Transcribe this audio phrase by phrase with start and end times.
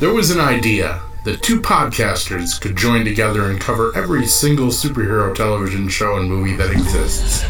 [0.00, 5.34] There was an idea that two podcasters could join together and cover every single superhero
[5.34, 7.44] television show and movie that exists.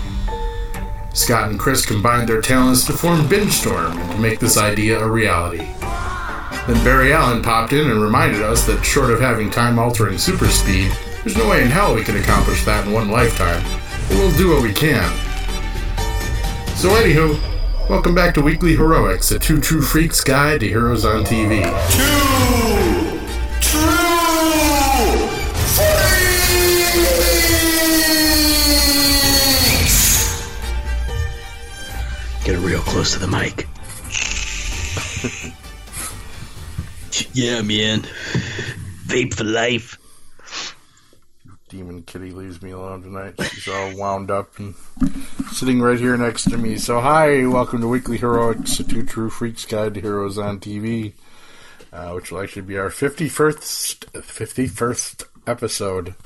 [1.14, 5.08] Scott and Chris combined their talents to form Bingestorm and to make this idea a
[5.08, 5.64] reality.
[6.66, 10.48] Then Barry Allen popped in and reminded us that short of having time altering super
[10.48, 10.90] speed,
[11.22, 13.62] there's no way in hell we can accomplish that in one lifetime,
[14.08, 15.08] but we'll do what we can.
[16.74, 17.49] So, anywho,
[17.90, 21.64] welcome back to Weekly Heroics, a two true freaks guide to heroes on TV.
[21.90, 23.18] Two
[23.60, 23.80] true
[25.74, 26.54] freaks.
[32.44, 33.66] Get real close to the mic.
[37.34, 38.02] yeah, man.
[39.08, 39.99] Vape for life.
[41.70, 43.34] Demon Kitty leaves me alone tonight.
[43.44, 44.74] She's all wound up and
[45.52, 46.76] sitting right here next to me.
[46.76, 51.12] So, hi, welcome to Weekly Heroics, a two true freaks guide to heroes on TV,
[51.92, 56.16] uh, which will actually be our 51st, 51st episode.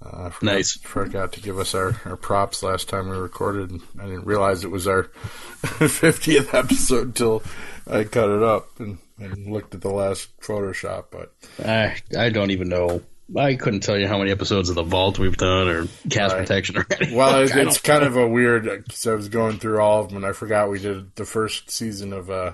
[0.00, 0.78] Uh, forgot, Nice.
[0.78, 3.78] Forgot to give us our, our props last time we recorded.
[3.98, 5.02] I didn't realize it was our
[5.62, 7.42] 50th episode until
[7.86, 11.06] I cut it up and, and looked at the last Photoshop.
[11.10, 13.02] But I I don't even know.
[13.36, 16.40] I couldn't tell you how many episodes of The Vault we've done or Cast Right.
[16.40, 17.16] Protection or anything.
[17.16, 18.64] Well, it, it's don't kind of a weird.
[18.64, 21.70] Because I was going through all of them, and I forgot we did the first
[21.70, 22.52] season of uh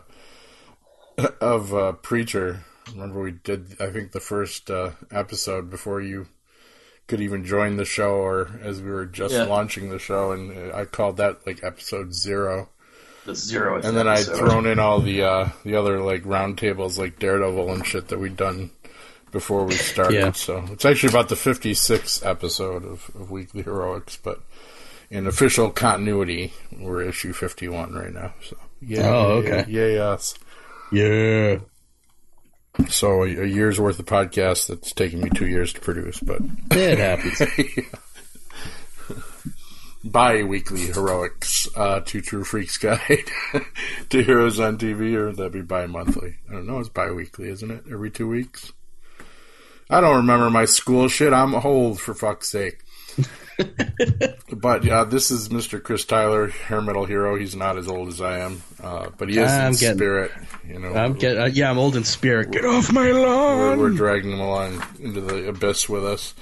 [1.41, 2.65] of uh, Preacher.
[2.93, 3.77] Remember, we did.
[3.81, 6.29] I think the first uh, episode before you
[7.09, 9.45] could even join the show, or as we were just Yeah.
[9.45, 12.69] launching the show, and uh, I called that like episode zero.
[13.25, 13.81] the zero.
[13.83, 17.85] And then I'd thrown in all the uh, the other like roundtables, like Daredevil and
[17.87, 18.71] shit that we'd done
[19.33, 20.15] before we started.
[20.15, 20.33] Yeah.
[20.33, 24.41] So it's actually about the 56th episode of, of Weekly Heroics, but
[25.11, 28.33] in official continuity, we're issue 51 right now.
[28.43, 29.65] So yeah, Oh, okay.
[29.69, 30.35] yeah, yes.
[30.93, 31.59] Yeah.
[32.89, 36.41] So a, a year's worth of podcast that's taken me two years to produce, but
[36.73, 37.41] It happens.
[40.05, 43.01] bi-weekly heroics, uh, two true freaks guide
[44.11, 46.37] to heroes on TV, or that'd be bi-monthly.
[46.49, 46.79] I don't know.
[46.79, 47.85] It's bi-weekly, isn't it?
[47.91, 48.73] Every two weeks.
[49.89, 51.33] I don't remember my school shit.
[51.33, 52.81] I'm old for fuck's sake.
[54.53, 55.83] but yeah, this is Mr.
[55.83, 57.37] Chris Tyler, hair metal hero.
[57.37, 60.33] He's not as old as I am, uh, but he is I'm in getting- spirit.
[60.69, 62.51] You know, I'm get, uh, yeah, I'm old in spirit.
[62.51, 63.59] Get off my lawn.
[63.59, 66.35] we're, we're dragging him along into the abyss with us.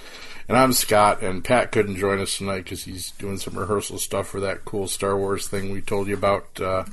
[0.49, 4.27] And I'm Scott, and Pat couldn't join us tonight because he's doing some rehearsal stuff
[4.29, 6.85] for that cool Star Wars thing we told you about uh,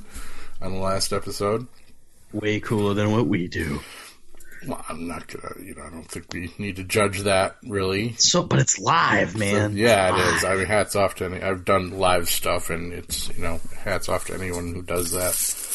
[0.61, 1.67] on the last episode.
[2.31, 3.81] Way cooler than what we do.
[4.67, 8.13] Well, I'm not gonna, you know, I don't think we need to judge that really.
[8.13, 9.75] So, but it's live, man.
[9.75, 10.43] yeah, it is.
[10.43, 11.41] I mean, hats off to any.
[11.41, 15.67] I've done live stuff, and it's you know, hats off to anyone who does that.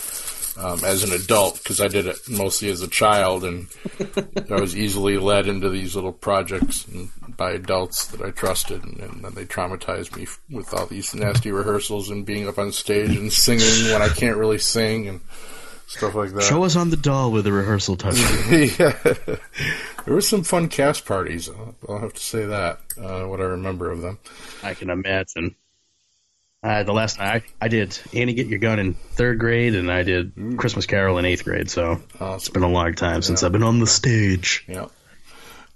[0.58, 3.66] Um, as an adult, because I did it mostly as a child, and
[4.50, 8.98] I was easily led into these little projects and, by adults that I trusted, and,
[8.98, 13.14] and then they traumatized me with all these nasty rehearsals and being up on stage
[13.14, 15.20] and singing when I can't really sing and
[15.86, 16.42] stuff like that.
[16.42, 18.16] Show us on the doll with the rehearsal touch.
[18.50, 21.48] yeah, there were some fun cast parties.
[21.48, 22.80] I'll, I'll have to say that.
[23.00, 24.19] Uh, what I remember of them.
[24.62, 25.54] I can imagine.
[26.62, 30.02] Uh, the last I I did Annie Get Your Gun in third grade, and I
[30.02, 31.70] did Christmas Carol in eighth grade.
[31.70, 34.64] So it's been a long time since I've been on the stage.
[34.66, 34.88] Yeah.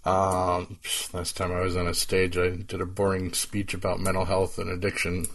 [0.04, 0.78] Um,
[1.12, 4.59] last time I was on a stage, I did a boring speech about mental health
[4.59, 5.26] and addiction.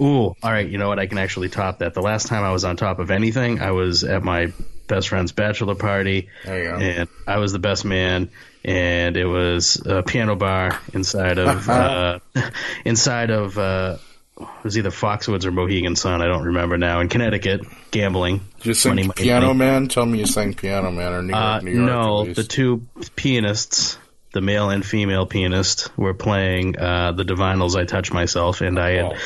[0.00, 0.68] Ooh, all right.
[0.68, 0.98] You know what?
[0.98, 1.94] I can actually top that.
[1.94, 4.52] The last time I was on top of anything, I was at my
[4.86, 6.76] best friend's bachelor party, There you go.
[6.76, 8.30] and I was the best man.
[8.64, 12.18] And it was a piano bar inside of uh,
[12.84, 13.96] inside of uh,
[14.40, 16.22] it was either Foxwoods or Mohegan Sun.
[16.22, 17.00] I don't remember now.
[17.00, 18.40] In Connecticut, gambling.
[18.60, 19.58] Just sing Money, Piano money.
[19.58, 19.88] Man?
[19.88, 21.86] Tell me you sang Piano Man or New York, Uh, New York.
[21.86, 22.82] no, the two
[23.16, 23.98] pianists,
[24.38, 27.74] the male and female pianist, were playing uh, the Divinyls.
[27.74, 29.16] I touch myself, and I had,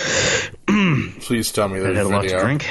[1.20, 2.66] Please tell me I there's had a lot to drink.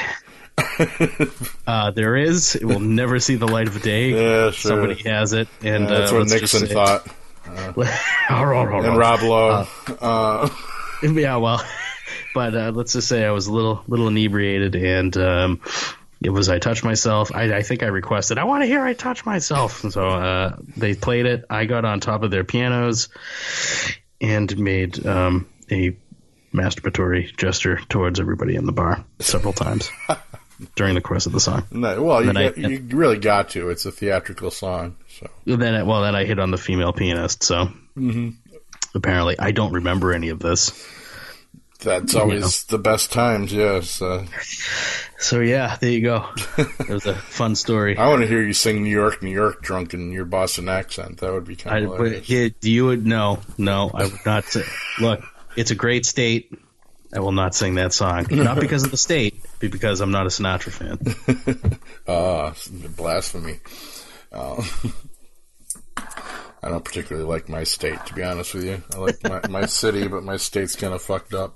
[1.68, 2.56] uh, there is.
[2.56, 4.10] It will never see the light of day.
[4.10, 4.72] Yeah, sure.
[4.72, 7.08] Somebody has it, and Yeah, that's uh, what Nixon thought.
[8.86, 9.68] And Rob Lowe.
[10.00, 10.50] Uh,
[11.04, 11.64] yeah, well,
[12.34, 15.62] but uh, let's just say I was a little little inebriated, and um,
[16.24, 17.32] it was I Touch myself.
[17.34, 20.56] I, I think I requested I want to hear I touch myself, and so uh,
[20.78, 21.46] they played it.
[21.50, 23.10] I got on top of their pianos
[24.20, 25.96] and made um, a
[26.54, 29.90] masturbatory gesture towards everybody in the bar several times
[30.76, 31.66] during the course of the song.
[31.72, 33.70] no, well, you, Then I- you really got to.
[33.70, 34.98] It's a theatrical song.
[35.20, 37.44] So Then, I- well, then I hit on the female pianist.
[37.44, 37.70] So
[38.94, 40.72] apparently, I don't remember any of this.
[41.82, 44.02] That's always the best times, yes.
[44.02, 44.26] Uh,
[45.18, 46.26] So yeah, there you go.
[46.58, 47.98] It was a fun story.
[47.98, 51.20] I want to hear you sing New York, New York drunk in your Boston accent.
[51.20, 54.46] That would be kind of but yeah, you would no, no, I would not.
[54.46, 54.64] Say,
[55.00, 55.24] look,
[55.56, 56.54] it's a great state.
[57.14, 60.26] I will not sing that song, not because of the state, but because I'm not
[60.26, 61.80] a Sinatra fan.
[62.08, 62.54] Ah,
[62.96, 63.60] blasphemy.
[64.32, 64.64] Uh,
[66.64, 68.84] I don't particularly like my state, to be honest with you.
[68.94, 71.56] I like my, my city, but my state's kind of fucked up.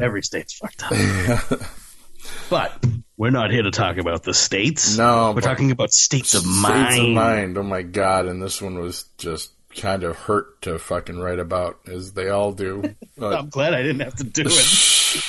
[0.00, 1.60] Every state's fucked up.
[2.50, 2.84] but
[3.16, 4.96] we're not here to talk about the states.
[4.96, 6.92] No, we're talking about states of States mind.
[6.92, 7.58] States of mind.
[7.58, 8.26] Oh my god!
[8.26, 12.52] And this one was just kind of hurt to fucking write about, as they all
[12.52, 12.94] do.
[13.18, 15.24] But, I'm glad I didn't have to do it.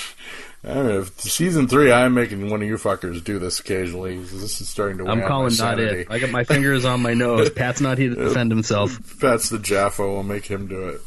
[0.64, 4.18] I don't know, if season three, I'm making one of you fuckers do this occasionally.
[4.18, 5.08] This is starting to.
[5.08, 6.08] I'm calling not it.
[6.10, 7.50] I got my fingers on my nose.
[7.56, 9.20] Pat's not here to defend himself.
[9.22, 10.06] Pat's the Jaffa.
[10.06, 11.02] We'll make him do it.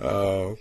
[0.00, 0.54] Uh,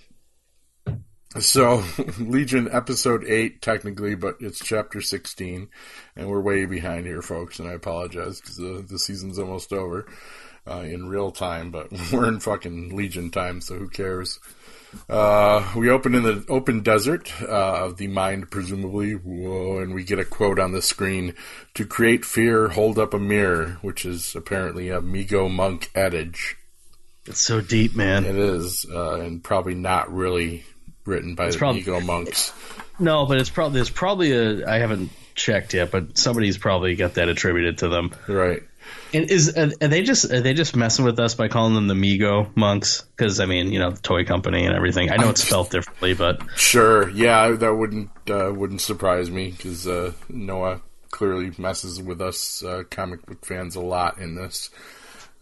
[1.40, 1.84] so,
[2.20, 5.68] Legion episode 8, technically, but it's chapter 16.
[6.16, 10.06] And we're way behind here, folks, and I apologize because the, the season's almost over
[10.68, 14.40] uh, in real time, but we're in fucking Legion time, so who cares?
[15.10, 20.04] Uh, we open in the open desert uh, of the mind, presumably, whoa, and we
[20.04, 21.34] get a quote on the screen
[21.74, 26.58] to create fear, hold up a mirror, which is apparently a Mi-Go monk adage.
[27.26, 28.26] It's so deep, man.
[28.26, 30.66] It is, uh, and probably not really
[31.06, 32.54] written by the prob- Ego monks.
[33.00, 37.16] No, but it's probably there's probably a I haven't checked yet, but somebody's probably got
[37.16, 38.14] that attributed to them.
[38.28, 38.64] Right.
[39.14, 41.96] And is are, they just are they just messing with us by calling them the
[41.96, 43.02] Mi-Go monks?
[43.02, 45.12] Because I mean, you know, the toy company and everything.
[45.12, 47.10] I know it's spelled differently, but Sure.
[47.10, 50.82] Yeah, that wouldn't uh, wouldn't surprise me because uh, Noah
[51.12, 54.72] clearly messes with us uh, comic book fans a lot in this.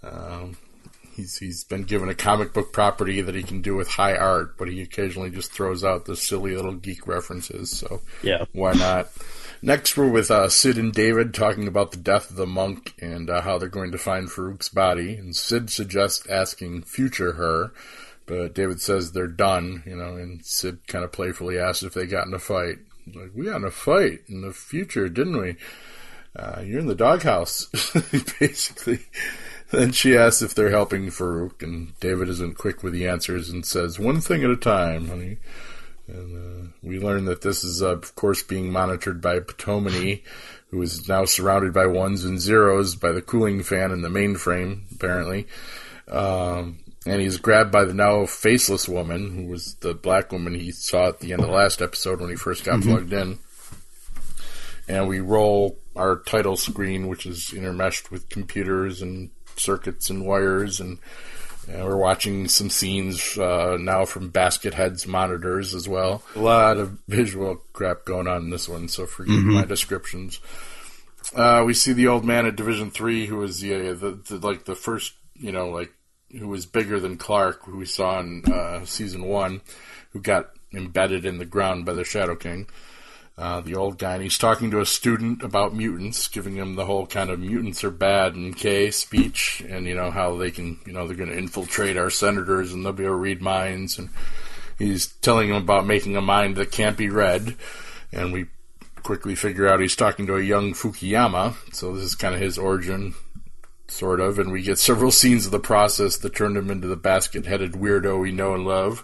[0.04, 0.58] Um,
[1.16, 4.58] he's he's been given a comic book property that he can do with high art,
[4.58, 7.72] but he occasionally just throws out the silly little geek references.
[7.72, 9.10] So yeah, why not?
[9.64, 13.30] Next, we're with uh, Sid and David talking about the death of the monk and
[13.30, 15.14] uh, how they're going to find Farouk's body.
[15.14, 17.72] And Sid suggests asking future her,
[18.26, 22.08] but David says they're done, you know, and Sid kind of playfully asks if they
[22.08, 22.80] got in a fight.
[23.14, 25.58] Like, we got in a fight in the future, didn't we?
[26.36, 27.68] Uh, you're in the doghouse,
[28.40, 29.06] basically.
[29.70, 33.64] Then she asks if they're helping Farouk, and David isn't quick with the answers and
[33.64, 35.38] says, one thing at a time, honey.
[36.12, 40.24] And uh, we learn that this is, uh, of course, being monitored by Ptonomy,
[40.70, 44.82] who is now surrounded by ones and zeros by the cooling fan in the mainframe,
[44.94, 45.48] apparently.
[46.08, 50.72] Um, and he's grabbed by the now faceless woman, who was the black woman he
[50.72, 53.40] saw at the end of the last episode when he first got plugged in.
[54.88, 60.80] And we roll our title screen, which is intermeshed with computers and circuits and wires
[60.80, 61.00] and
[61.68, 66.24] and we're watching some scenes uh, now from Basket Head's monitors as well.
[66.36, 70.40] A lot of visual crap going on in this one, so forgive my descriptions.
[71.36, 74.38] Uh, we see the old man at Division Three, who was the, uh, the, the
[74.46, 75.94] like the first, you know, like
[76.32, 79.62] who was bigger than Clark, who we saw in uh, season one,
[80.12, 82.68] who got embedded in the ground by the Shadow King.
[83.38, 86.86] Uh, the old guy, and he's talking to a student about mutants, giving him the
[86.86, 90.78] whole kind of mutants are bad and K speech, and you know how they can,
[90.86, 93.98] you know, they're going to infiltrate our senators and they'll be able to read minds,
[93.98, 94.10] and
[94.78, 97.56] he's telling him about making a mind that can't be read,
[98.12, 98.46] and we
[99.02, 102.60] quickly figure out he's talking to a young Fukuyama, so this is kind of his
[102.60, 103.16] origin,
[103.92, 106.96] sort of, and we get several scenes of the process that turned him into the
[106.96, 109.04] basket-headed weirdo we know and love,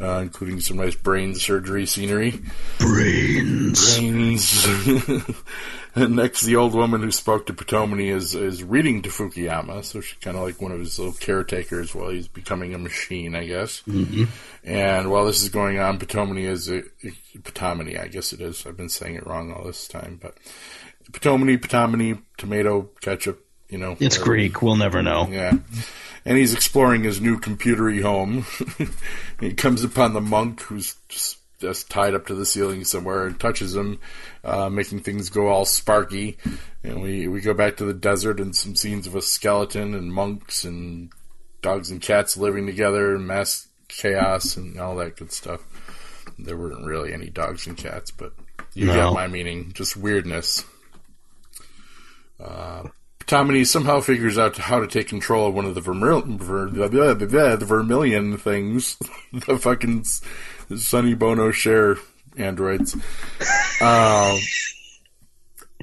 [0.00, 2.40] uh, including some nice brain surgery scenery.
[2.78, 3.98] brains.
[3.98, 4.66] Brains.
[5.94, 10.00] and next, the old woman who spoke to Ptonomy is is reading to Fukuyama, so
[10.00, 13.46] she's kind of like one of his little caretakers while he's becoming a machine, I
[13.46, 13.82] guess.
[13.82, 14.24] Mm-hmm.
[14.64, 16.82] And while this is going on, Ptonomy is a,
[17.38, 18.66] Ptonomy, I guess it is.
[18.66, 20.36] I've been saying it wrong all this time, but
[21.12, 23.92] Ptonomy, Ptonomy, tomato, ketchup, you know.
[24.00, 24.24] It's whatever.
[24.24, 24.62] Greek.
[24.62, 25.28] We'll never know.
[25.30, 25.52] Yeah.
[26.24, 28.44] And he's exploring his new computery home.
[29.40, 33.38] he comes upon the monk who's just, just tied up to the ceiling somewhere and
[33.40, 33.98] touches him,
[34.44, 36.36] uh, making things go all sparky.
[36.84, 40.12] And we, we go back to the desert and some scenes of a skeleton and
[40.12, 41.10] monks and
[41.62, 45.62] dogs and cats living together and mass chaos and all that good stuff.
[46.38, 48.32] There weren't really any dogs and cats, but
[48.74, 48.94] you No.
[48.94, 49.72] get my meaning.
[49.72, 50.64] Just weirdness.
[53.28, 56.88] Tommy somehow figures out how to take control of one of the vermil- ver- blah,
[56.88, 58.96] blah, blah, blah, the vermilion things,
[59.46, 60.04] the fucking
[60.76, 61.96] Sonny Bono Cher
[62.36, 62.94] androids.
[63.80, 64.38] Um,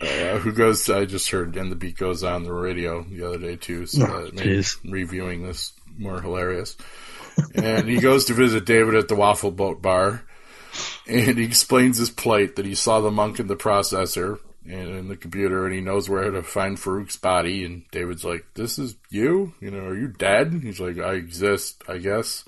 [0.02, 0.90] uh, who goes?
[0.90, 4.06] I just heard, and the beat goes on the radio the other day too, so
[4.06, 6.76] Oh, that made reviewing this more hilarious.
[7.56, 10.24] and he goes to visit David at the Waffle Boat Bar.
[11.08, 15.08] and he explains his plight that he saw the monk in the processor and in
[15.08, 17.64] the computer, and he knows where to find Farouk's body.
[17.64, 19.54] And David's like, "This is you?
[19.60, 22.46] You know, are you dead?" He's like, "I exist, I guess."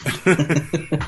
[0.26, 1.02] and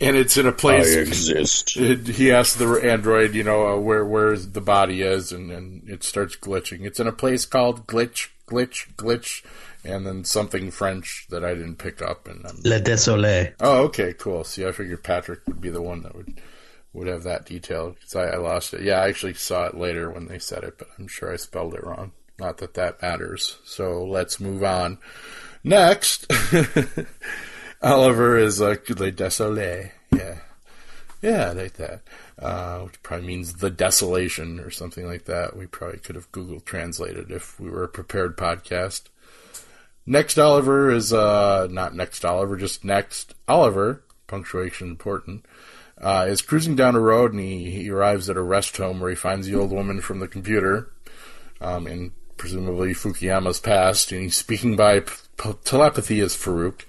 [0.00, 0.96] it's in a place.
[0.96, 1.76] I exist.
[1.76, 5.88] It, he asks the android, you know, uh, where where the body is, and, and
[5.88, 6.84] it starts glitching.
[6.84, 9.44] It's in a place called Glitch, Glitch, Glitch,
[9.84, 12.26] and then something French that I didn't pick up.
[12.26, 13.52] And I'm, Le Désolé.
[13.60, 14.44] oh, okay, cool.
[14.44, 16.40] See, I figured Patrick would be the one that would
[16.94, 18.82] would have that detail because I, I lost it.
[18.82, 21.74] Yeah, I actually saw it later when they said it, but I'm sure I spelled
[21.74, 22.12] it wrong.
[22.38, 23.58] Not that that matters.
[23.64, 24.98] So let's move on.
[25.62, 26.26] Next,
[27.82, 29.90] Oliver is like Le Désolé.
[30.14, 30.38] Yeah.
[31.20, 32.02] Yeah, like that.
[32.38, 35.56] Uh, which probably means the desolation or something like that.
[35.56, 39.04] We probably could have Google translated if we were a prepared podcast.
[40.06, 44.02] Next Oliver is uh not next Oliver, just next Oliver.
[44.26, 45.46] Punctuation important.
[46.00, 49.10] Uh, is cruising down a road and he, he arrives at a rest home where
[49.10, 50.90] he finds the old woman from the computer,
[51.60, 56.82] um, and presumably Fukuyama's past, and he's speaking by p- p- telepathy as Farouk,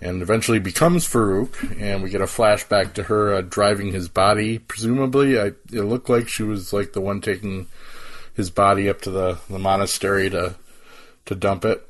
[0.00, 4.58] and eventually becomes Farouk, and we get a flashback to her uh, driving his body.
[4.58, 7.66] Presumably, I, it looked like she was like the one taking
[8.34, 10.54] his body up to the, the monastery to
[11.26, 11.86] to dump it,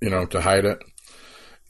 [0.00, 0.82] you know, to hide it.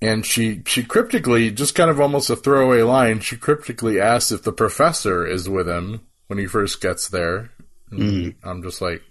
[0.00, 4.42] And she she cryptically, just kind of almost a throwaway line, she cryptically asks if
[4.44, 7.50] the professor is with him when he first gets there.
[7.90, 9.02] And I'm just like,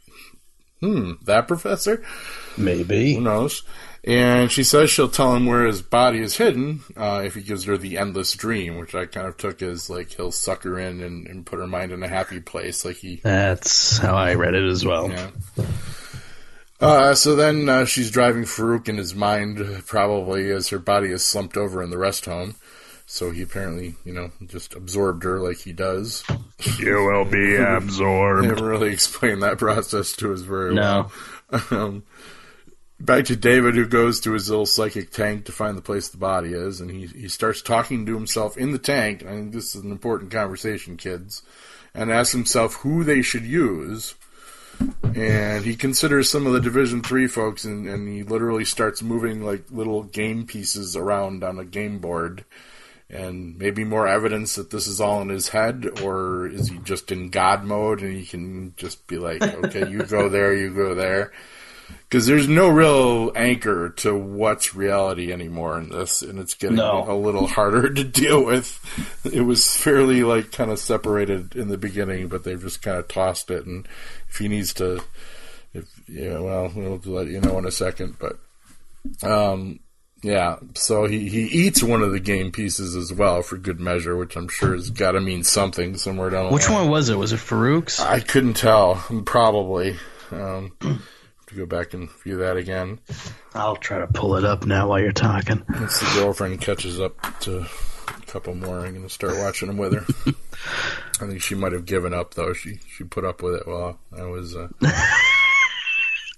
[0.80, 2.04] hmm, that professor?
[2.58, 3.16] Maybe.
[3.16, 3.64] Who knows?
[4.04, 7.66] And she says she'll tell him where his body is hidden uh, if he gives
[7.66, 11.02] her the endless dream, which I kind of took as like he'll suck her in
[11.02, 14.54] and, and put her mind in a happy place, like he That's how I read
[14.54, 15.10] it as well.
[15.10, 15.32] yeah.
[16.80, 21.26] Uh, so then uh, she's driving Farouk in his mind, probably as her body is
[21.26, 22.56] slumped over in the rest home.
[23.08, 26.24] So he apparently, you know, just absorbed her like he does.
[26.78, 28.48] You will be absorbed.
[28.48, 31.10] Never really explained that process to us very No.
[31.52, 31.62] well.
[31.72, 32.04] Um,
[33.00, 36.18] back to David, who goes to his little psychic tank to find the place the
[36.18, 39.24] body is, and he he starts talking to himself in the tank.
[39.24, 41.42] I think this is an important conversation, kids,
[41.94, 44.14] and asks himself who they should use.
[45.16, 49.44] And he considers some of the Division Three folks, and, and he literally starts moving
[49.44, 52.46] like little game pieces around on a game board.
[53.10, 57.10] And maybe more evidence that this is all in his head, or is he just
[57.12, 60.94] in God mode and he can just be like, okay, you go there, you go
[60.94, 61.32] there
[62.04, 67.06] because there's no real anchor to what's reality anymore in this, and it's getting No.
[67.08, 68.80] a little harder to deal with.
[69.26, 73.08] It was fairly like kind of separated in the beginning, but they've just kind of
[73.08, 73.66] tossed it.
[73.66, 73.88] And
[74.30, 75.02] if he needs to,
[75.74, 78.16] if yeah, well, we'll let you know in a second.
[78.20, 78.38] But
[79.28, 79.80] um,
[80.24, 84.16] yeah, so he he eats one of the game pieces as well for good measure,
[84.18, 86.82] which I'm sure has got to mean something somewhere down the Which line.
[86.84, 87.18] one was it?
[87.18, 88.00] Was it Farouk's?
[88.00, 88.96] I couldn't tell.
[89.26, 89.98] Probably.
[90.32, 90.74] Um,
[91.48, 93.00] to go back and view that again.
[93.54, 95.64] I'll try to pull it up now while you're talking.
[95.70, 99.78] Once the girlfriend catches up to a couple more, I'm going to start watching them
[99.78, 100.06] with her.
[101.22, 102.54] I think she might have given up though.
[102.54, 104.56] She she put up with it while I was.
[104.56, 104.68] Uh,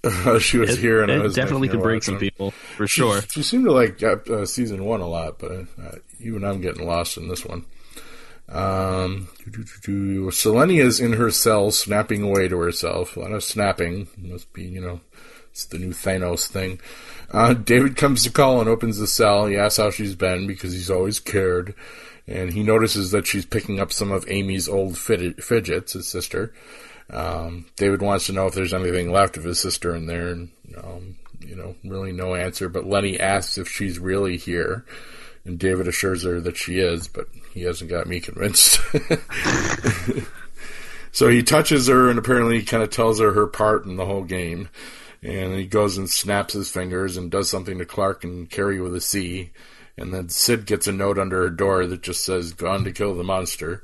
[0.38, 3.20] she was here, and I it was definitely could break some people for She- sure.
[3.30, 6.86] She, seemed to like uh, uh, season one a lot, but uh, even I'm getting
[6.86, 7.66] lost in this one.
[8.50, 9.28] Um,
[10.32, 13.16] Selenia's in her cell, snapping away to herself.
[13.16, 14.08] A lot of snapping.
[14.18, 15.00] Must be, you know,
[15.50, 16.80] it's the new Thanos thing.
[17.30, 19.46] Uh, David comes to call and opens the cell.
[19.46, 21.74] He asks how she's been because he's always cared.
[22.26, 26.52] And he notices that she's picking up some of Amy's old fidget, fidgets, his sister.
[27.12, 30.50] Um, David wants to know if there's anything left of his sister in there, and
[30.76, 32.68] um, you know, really no answer.
[32.68, 34.84] But Lenny asks if she's really here,
[35.44, 38.80] and David assures her that she is, but he hasn't got me convinced.
[41.12, 44.06] so he touches her, and apparently he kind of tells her her part in the
[44.06, 44.68] whole game.
[45.22, 48.94] And he goes and snaps his fingers and does something to Clark and Cary with
[48.94, 49.50] a C.
[49.98, 53.14] And then Sid gets a note under her door that just says, Gone to kill
[53.14, 53.82] the monster.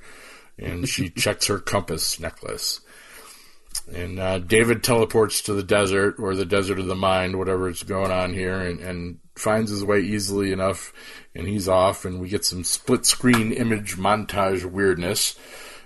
[0.59, 2.81] And she checks her compass necklace.
[3.93, 7.83] And uh, David teleports to the desert, or the desert of the mind, whatever is
[7.85, 10.93] going on here, and, and finds his way easily enough,
[11.37, 15.39] and he's off, and we get some split screen image montage weirdness.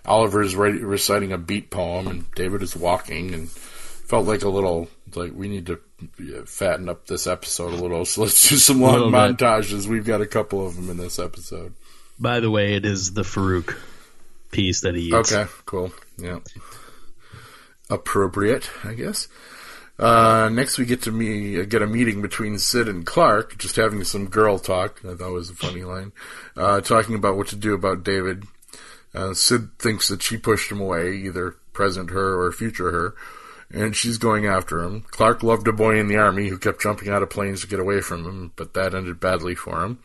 [0.07, 4.49] Oliver is re- reciting a beat poem, and David is walking, and felt like a
[4.49, 5.79] little like we need to
[6.47, 8.05] fatten up this episode a little.
[8.07, 9.37] So let's do some long Little bit.
[9.37, 9.87] montages.
[9.87, 11.75] We've got a couple of them in this episode.
[12.19, 13.77] By the way, it is the Farouk
[14.53, 15.33] piece that he eats.
[15.33, 15.93] Okay, cool.
[16.17, 16.39] Yeah.
[17.91, 19.29] Appropriate, I guess.
[19.99, 24.03] Uh, next, we get to me get a meeting between Sid and Clark, just having
[24.05, 25.03] some girl talk.
[25.05, 26.13] I thought was a funny line,
[26.57, 28.45] uh, talking about what to do about David.
[29.13, 33.15] Uh, Sid thinks that she pushed him away, either present her or future her,
[33.71, 35.03] and she's going after him.
[35.11, 37.81] Clark loved a boy in the army who kept jumping out of planes to get
[37.81, 39.99] away from him, but that ended badly for him.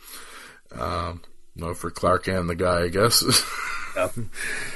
[1.55, 3.23] No, for Clark and the guy, I guess.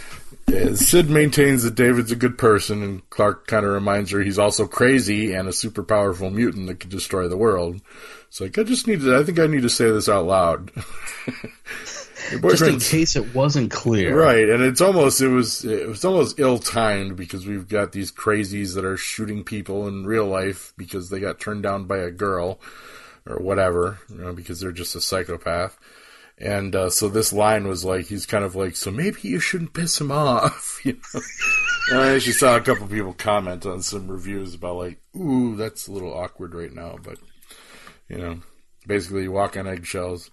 [0.49, 4.39] Yeah, Sid maintains that David's a good person, and Clark kind of reminds her he's
[4.39, 7.81] also crazy and a super powerful mutant that could destroy the world.
[8.27, 9.17] It's like I just need to.
[9.17, 10.71] I think I need to say this out loud.
[12.29, 14.15] Just in case it wasn't clear.
[14.15, 18.11] Right, and it's almost it was it was almost ill timed because we've got these
[18.11, 22.11] crazies that are shooting people in real life because they got turned down by a
[22.11, 22.59] girl
[23.25, 25.79] or whatever, you know, because they're just a psychopath.
[26.39, 29.73] And uh, so this line was like he's kind of like, so maybe you shouldn't
[29.73, 31.21] piss him off, you know.
[31.91, 35.91] I actually saw a couple people comment on some reviews about like, ooh, that's a
[35.91, 37.17] little awkward right now, but
[38.07, 38.39] you know,
[38.87, 40.31] basically you walk on eggshells,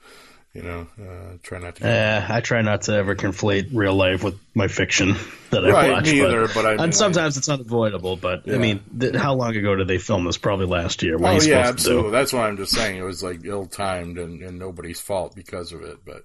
[0.57, 1.87] you know, uh, try not to.
[1.87, 5.15] Uh, I try not to ever conflate real life with my fiction
[5.51, 6.07] that I Right, watch.
[6.07, 8.17] me but, either, but I and sometimes it's unavoidable.
[8.17, 8.55] But Yeah.
[8.55, 10.39] I mean, th- how long ago did they film this?
[10.39, 11.19] Probably last year.
[11.19, 11.69] What Oh yeah, supposed to do?
[11.69, 12.11] absolutely.
[12.13, 15.73] That's why I'm just saying it was like ill timed and, and nobody's fault because
[15.73, 15.99] of it.
[16.07, 16.25] But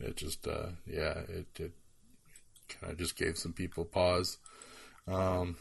[0.00, 1.72] it just, uh, yeah, it, it
[2.80, 4.38] kind of just gave some people pause.
[5.06, 5.56] Um,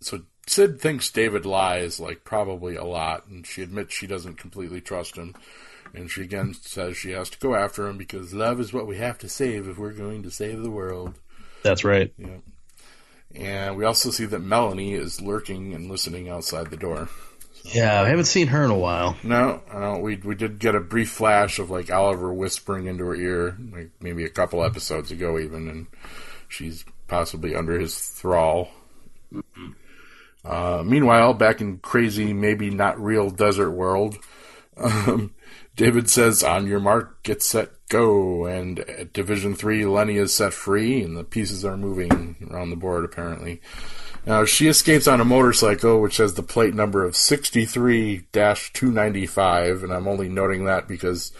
[0.00, 4.80] so Sid thinks David lies like probably a lot, and she admits she doesn't completely
[4.80, 5.34] trust him.
[5.96, 8.98] And she again says she has to go after him because love is what we
[8.98, 11.14] have to save if we're going to save the world.
[11.62, 12.12] That's right.
[12.18, 12.36] Yeah.
[13.34, 17.08] And we also see that Melanie is lurking and listening outside the door.
[17.64, 19.16] Yeah, I haven't seen her in a while.
[19.22, 23.16] No, no, we we did get a brief flash of like Oliver whispering into her
[23.16, 25.86] ear, like maybe a couple episodes ago, even, and
[26.48, 28.68] she's possibly under his thrall.
[30.44, 34.16] Uh, meanwhile, back in crazy, maybe not real desert world,
[34.76, 35.34] um,
[35.76, 40.54] David says, "On your mark, get set, go!" And at Division Three, Lenny is set
[40.54, 43.04] free, and the pieces are moving around the board.
[43.04, 43.60] Apparently,
[44.26, 49.82] now she escapes on a motorcycle, which has the plate number of sixty-three two ninety-five,
[49.82, 51.30] and I'm only noting that because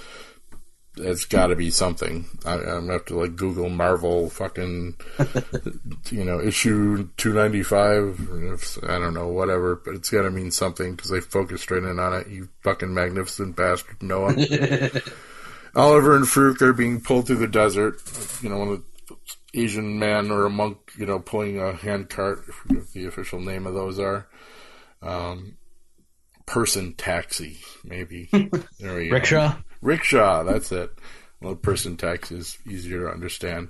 [0.97, 2.26] it's got to be something.
[2.45, 4.97] I, I'm gonna have to like Google Marvel fucking,
[6.11, 8.21] you know, issue two ninety five.
[8.82, 11.99] I don't know, whatever, but it's got to mean something because they focused right in
[11.99, 12.28] on it.
[12.28, 14.35] You fucking magnificent bastard, Noah.
[15.76, 18.00] Oliver and Farouk are being pulled through the desert.
[18.43, 19.17] You know, one of the
[19.61, 22.45] Asian man or a monk, you know, pulling a handcart.
[22.49, 24.26] I forget the official name of those are.
[25.02, 25.59] Um,
[26.47, 28.28] person taxi, maybe.
[28.78, 29.15] There we go.
[29.15, 29.56] Rickshaw.
[29.82, 30.93] Rickshaw, that's it.
[31.41, 33.69] Well, person taxi is easier to understand.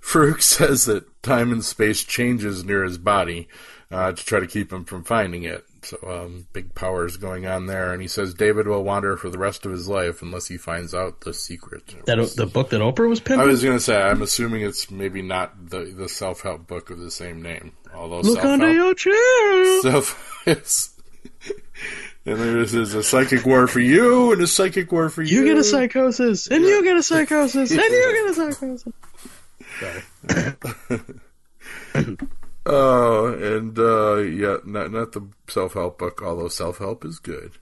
[0.00, 3.48] Farouk says that time and space changes near his body
[3.90, 5.64] uh, to try to keep him from finding it.
[5.82, 7.92] So, um, big powers going on there.
[7.92, 10.92] And he says David will wander for the rest of his life unless he finds
[10.94, 11.94] out the secret.
[12.06, 15.22] That the book that Oprah was I was going to say, I'm assuming it's maybe
[15.22, 17.72] not the, the self help book of the same name.
[17.94, 19.82] Although Look under your chair.
[19.82, 20.90] self is.
[22.26, 25.38] And there's, there's a psychic war for you and a psychic war for you.
[25.38, 28.92] You get a psychosis, and you get a psychosis, and you get a psychosis.
[32.68, 37.52] Oh, and uh, yeah, not not the self help book, although self help is good.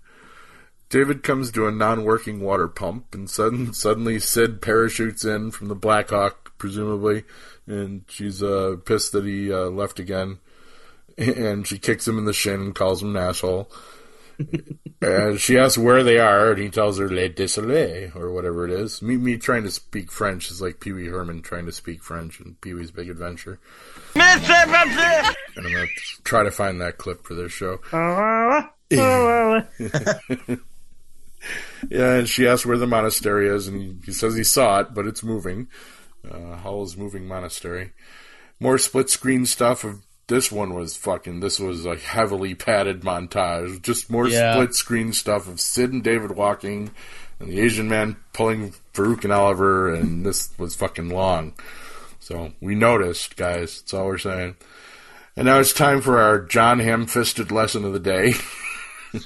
[0.89, 5.75] David comes to a non-working water pump, and sudden, suddenly Sid parachutes in from the
[5.75, 7.25] Black Hawk, presumably,
[7.67, 10.39] and she's uh, pissed that he uh, left again.
[11.17, 13.71] And she kicks him in the shin and calls him an asshole.
[15.01, 18.71] And she asks where they are, and he tells her "Le Désolé" or whatever it
[18.71, 19.03] is.
[19.03, 22.41] Me, me trying to speak French is like Pee Wee Herman trying to speak French
[22.41, 23.61] in Pee Wee's Big Adventure.
[25.57, 25.87] And I'm gonna
[26.25, 27.81] try to find that clip for this show.
[31.91, 34.95] Yeah, and she asks where the monastery is, and he, he says he saw it,
[34.95, 35.69] but it's moving.
[36.27, 37.93] Uh, Howl's moving monastery.
[38.59, 41.41] More split screen stuff of this one was fucking.
[41.41, 43.83] This was a heavily padded montage.
[43.83, 44.55] Just more Yeah.
[44.55, 46.91] split screen stuff of Sid and David walking,
[47.41, 51.53] and the Asian man pulling Farouk and Oliver, and this was fucking long.
[52.21, 53.81] So we noticed, guys.
[53.81, 54.57] That's all we're saying.
[55.37, 58.35] And now it's time for our John Ham-fisted lesson of the day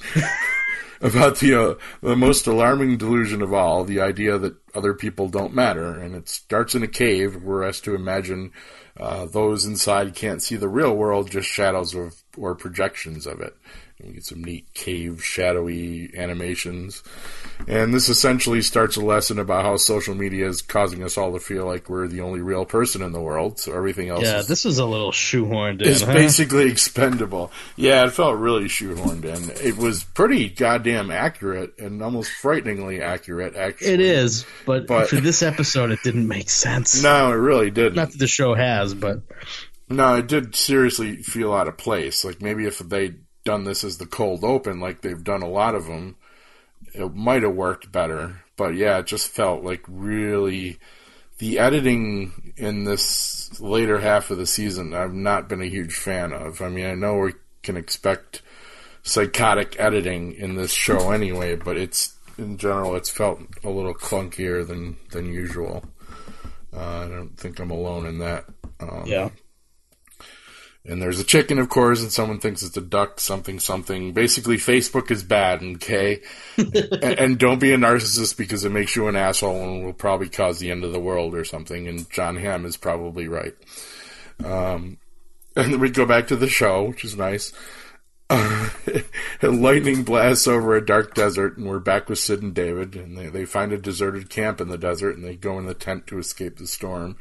[1.00, 5.54] about the uh, the most alarming delusion of all, the idea that other people don't
[5.54, 5.92] matter.
[5.92, 8.52] And it starts in a cave where we're asked to imagine
[8.98, 13.56] uh, those inside can't see the real world, just shadows of or projections of it.
[14.04, 17.02] We get some neat cave, shadowy animations.
[17.66, 21.40] And this essentially starts a lesson about how social media is causing us all to
[21.40, 23.58] feel like we're the only real person in the world.
[23.58, 25.88] So everything else Yeah, is, this is a little shoehorned in.
[25.88, 26.12] is huh?
[26.12, 27.50] basically expendable.
[27.74, 29.50] Yeah, it felt really shoehorned in.
[29.66, 33.94] It was pretty goddamn accurate and almost frighteningly accurate, actually.
[33.94, 37.02] It is, but, But- for this episode, it didn't make sense.
[37.08, 37.96] No, it really didn't.
[37.96, 39.22] Not that the show has, but
[39.88, 42.24] No, it did seriously feel out of place.
[42.24, 45.74] Like maybe if they'd done this as the cold open, like they've done a lot
[45.74, 46.16] of them,
[46.92, 48.42] it might have worked better.
[48.58, 50.78] But yeah, it just felt like really
[51.38, 54.92] the editing in this later half of the season.
[54.92, 56.61] I've not been a huge fan of.
[56.61, 57.32] I mean, I know we
[57.62, 58.42] can expect
[59.02, 64.66] psychotic editing in this show anyway, but it's in general it's felt a little clunkier
[64.66, 65.84] than than usual.
[66.76, 68.44] Uh, I don't think I'm alone in that.
[68.78, 69.30] Um, yeah.
[70.88, 74.14] And there's a chicken, of course, and someone thinks it's a duck, something, something.
[74.14, 76.22] Basically, Facebook is bad, okay?
[76.57, 80.31] and, and don't be a narcissist because it makes you an asshole and will probably
[80.31, 81.87] cause the end of the world or something.
[81.87, 83.55] And John Hamm is probably right.
[84.42, 84.96] Um,
[85.55, 87.53] and then we go back to the show, which is nice.
[89.40, 92.94] Uh, lightning blasts over a dark desert, and we're back with Sid and David.
[92.94, 95.74] And they, they find a deserted camp in the desert, and they go in the
[95.74, 97.16] tent to escape the storm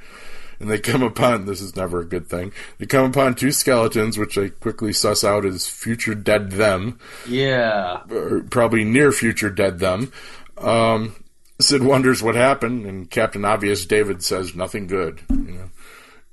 [0.60, 2.52] and they come upon this is never a good thing.
[2.78, 8.02] They come upon two skeletons, which they quickly suss out as future dead them, Yeah.
[8.50, 10.12] probably near future dead them.
[10.58, 11.15] Um,
[11.60, 15.22] Sid wonders what happened, and Captain Obvious David says nothing good.
[15.30, 15.38] You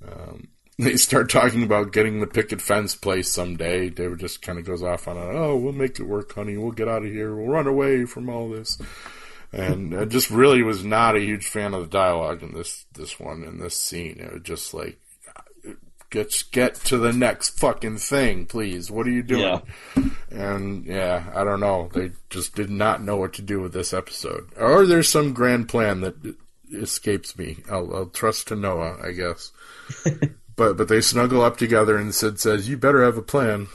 [0.04, 3.88] know, um, they start talking about getting the picket fence place someday.
[3.88, 6.58] David just kind of goes off on a, "Oh, we'll make it work, honey.
[6.58, 7.34] We'll get out of here.
[7.34, 8.76] We'll run away from all this."
[9.54, 13.20] And I just really was not a huge fan of the dialogue in this this
[13.20, 14.18] one in this scene.
[14.18, 14.98] It was just like,
[16.10, 18.90] get get to the next fucking thing, please.
[18.90, 19.42] What are you doing?
[19.42, 19.60] Yeah.
[20.30, 21.88] And yeah, I don't know.
[21.94, 25.68] They just did not know what to do with this episode, or there's some grand
[25.68, 26.16] plan that
[26.72, 27.58] escapes me.
[27.70, 29.52] I'll, I'll trust to Noah, I guess.
[30.56, 33.68] but but they snuggle up together, and Sid says, "You better have a plan."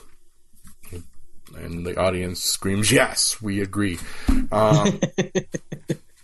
[1.61, 3.99] And the audience screams, "Yes, we agree."
[4.51, 4.99] Um,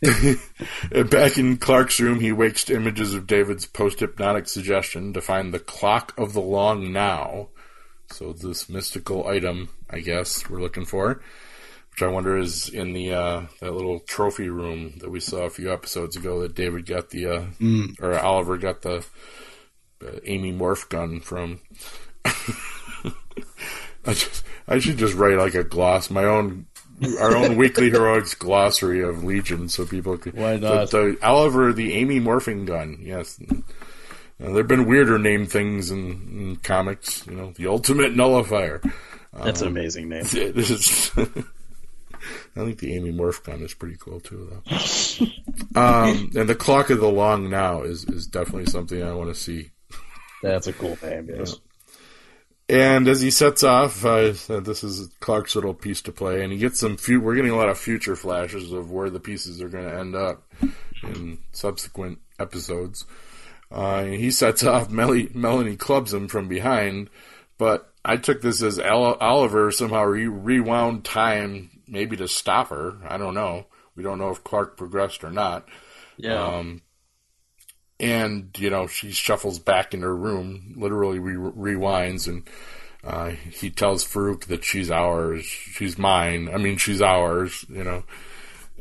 [1.10, 5.60] back in Clark's room, he wakes to images of David's post-hypnotic suggestion to find the
[5.60, 7.50] clock of the long now.
[8.12, 11.22] So this mystical item, I guess, we're looking for,
[11.92, 15.50] which I wonder is in the uh, that little trophy room that we saw a
[15.50, 17.46] few episodes ago that David got the uh,
[18.00, 19.06] or Oliver got the
[20.06, 21.62] uh, Amy Morph gun from.
[24.06, 26.68] I just I should just write like a gloss, my own
[27.20, 30.34] our own weekly heroics glossary of Legion, so people could.
[30.36, 30.92] Why not?
[30.92, 33.40] The, the Oliver the Amy morphing gun, yes.
[34.44, 38.82] Uh, there've been weirder name things in, in comics, you know, the ultimate nullifier.
[39.34, 40.26] That's an amazing name.
[40.34, 41.12] It is.
[42.58, 45.80] I think the Amy Morph gun is pretty cool too, though.
[45.80, 49.40] um, and the clock of the long now is is definitely something I want to
[49.40, 49.72] see.
[50.42, 51.60] That's a cool name, yes.
[52.68, 56.58] And as he sets off, uh, this is Clark's little piece to play, and he
[56.58, 56.98] gets some.
[57.08, 60.16] We're getting a lot of future flashes of where the pieces are going to end
[60.16, 60.44] up
[61.04, 63.06] in subsequent episodes.
[63.72, 64.90] Uh, he sets off.
[64.90, 67.12] Mel- Melanie clubs him from behind,
[67.60, 72.98] but I took this as Al- Oliver somehow re- rewound time, maybe to stop her.
[73.08, 73.68] I don't know.
[73.96, 75.68] We don't know if Clark progressed or not.
[76.18, 76.42] Yeah.
[76.44, 76.82] Um,
[78.00, 82.44] and you know she shuffles back in her room, literally re- rewinds, and
[83.04, 86.50] uh, he tells Farouk that she's ours, she's mine.
[86.54, 87.66] I mean, she's ours.
[87.70, 88.04] You know,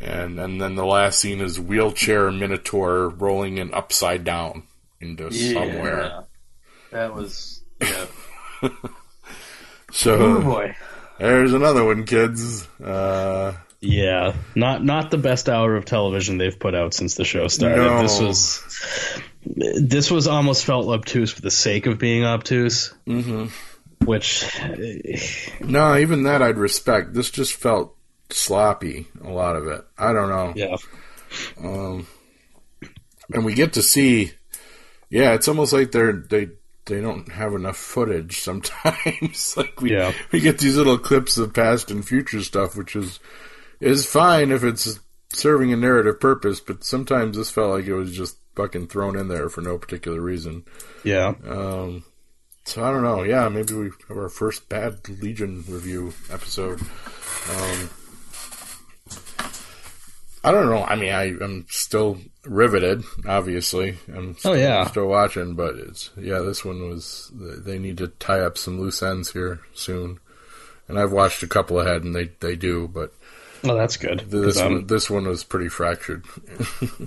[0.00, 4.64] and and then the last scene is wheelchair Minotaur rolling in upside down
[5.00, 6.24] into somewhere.
[6.90, 7.62] That was.
[7.81, 8.07] Yeah.
[9.92, 10.74] So Oh boy.
[11.20, 12.66] there's another one, kids.
[12.83, 13.53] Uh,
[13.85, 17.77] Yeah, not not the best hour of television they've put out since the show started.
[17.77, 18.03] No.
[18.03, 22.94] This was this was almost felt obtuse for the sake of being obtuse.
[23.07, 23.47] Mm-hmm.
[24.07, 24.44] Which,
[25.61, 27.14] no, even that I'd respect.
[27.14, 27.94] This just felt
[28.31, 29.07] sloppy.
[29.23, 29.83] A lot of it.
[29.99, 30.53] I don't know.
[30.57, 30.77] yeah,
[31.62, 32.07] Um,
[33.33, 34.33] and we get to see
[35.11, 36.49] yeah it's almost like they're they
[36.87, 40.12] they don't have enough footage sometimes like we Yeah.
[40.33, 43.20] we get these little clips of past and future stuff which is
[43.81, 44.99] is fine if it's
[45.33, 49.29] serving a narrative purpose but sometimes this felt like it was just fucking thrown in
[49.29, 50.65] there for no particular reason
[51.03, 51.35] yeah.
[51.49, 52.05] um
[52.67, 53.25] so I don't know.
[53.25, 56.81] Yeah, maybe we have our first bad Legion review episode.
[56.81, 57.91] Um,
[60.43, 60.83] I don't know.
[60.83, 63.03] I mean, I, I'm still riveted.
[63.27, 64.87] Obviously, I'm still, Oh, yeah.
[64.87, 65.55] still watching.
[65.57, 67.31] But it's yeah, this one was.
[67.35, 70.21] They need to tie up some loose ends here soon.
[70.89, 73.13] and I've watched a couple ahead, and they they do, but
[73.64, 74.20] Well, that's good.
[74.29, 76.24] this I'm- one, this one was pretty fractured.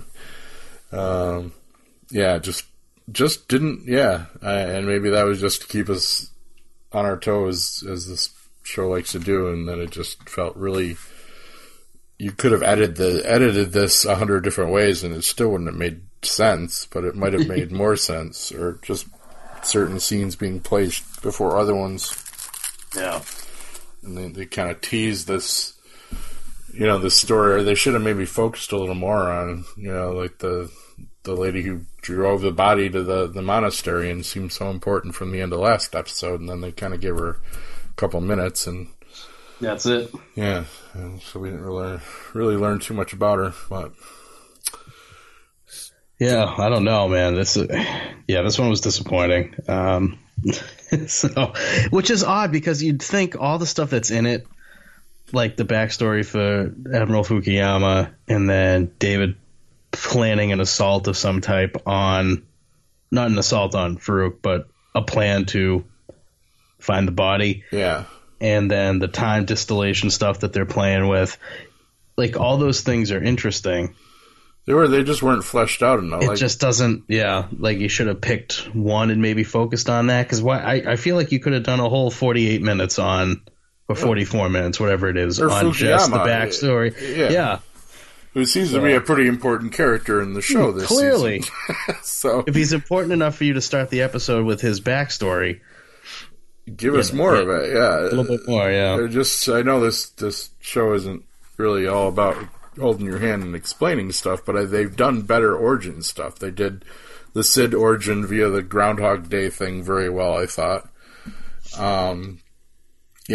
[0.92, 1.52] um,
[2.10, 2.64] yeah, just
[3.10, 3.86] just didn't.
[3.86, 6.30] Yeah, I, and maybe that was just to keep us
[6.92, 8.30] on our toes, as this
[8.62, 10.96] show likes to do, and then it just felt really.
[12.20, 15.70] You could have edited the edited this a hundred different ways, and it still wouldn't
[15.70, 16.86] have made sense.
[16.86, 19.06] But it might have made more sense, or just
[19.62, 22.12] certain scenes being placed before other ones
[22.96, 23.22] yeah.
[24.02, 25.74] and they, they kind of tease this
[26.74, 29.90] you know the story or they should have maybe focused a little more on you
[29.92, 30.70] know like the
[31.24, 35.30] the lady who drove the body to the the monastery and seemed so important from
[35.32, 38.66] the end of last episode and then they kind of gave her a couple minutes
[38.66, 38.88] and
[39.60, 40.10] That's it.
[40.34, 42.00] yeah and so we didn't really
[42.34, 43.92] really learn too much about her but
[46.18, 47.34] Yeah, I don't know, man.
[47.36, 47.56] This,
[48.26, 49.54] yeah, this one was disappointing.
[49.68, 50.18] Um,
[51.06, 51.52] so,
[51.90, 54.44] which is odd because you'd think all the stuff that's in it,
[55.32, 59.36] like the backstory for Admiral Fukuyama, and then David
[59.90, 62.44] planning an assault of some type on,
[63.10, 65.84] not an assault on Farouk, but a plan to
[66.78, 68.04] find the body yeah
[68.40, 71.36] and then the time distillation stuff that they're playing with.
[72.16, 73.94] Like all those things are interesting.
[74.64, 77.04] they were they just weren't fleshed out enough It like just doesn't.
[77.08, 80.22] Yeah, like you should have picked one and maybe focused on that.
[80.22, 80.58] Because why?
[80.58, 83.42] I, I feel like you could have done a whole forty-eight minutes on,
[83.88, 86.94] or forty-four minutes, whatever it is, Or on just the backstory.
[87.00, 87.30] Yeah.
[87.30, 87.58] Yeah,
[88.34, 91.96] who seems to be a pretty important character in the show this clearly, season.
[92.02, 95.60] so if he's important enough for you to start the episode with his backstory,
[96.76, 97.42] give us more yeah.
[97.42, 98.70] of it yeah a little bit more.
[98.70, 101.24] Yeah, They're just I know this this show isn't
[101.56, 102.36] really all about
[102.78, 106.38] holding your hand and explaining stuff, but I, they've done better origin stuff.
[106.38, 106.84] They did
[107.32, 110.88] the Sid origin via the Groundhog Day thing very well, I thought.
[111.76, 112.38] Um,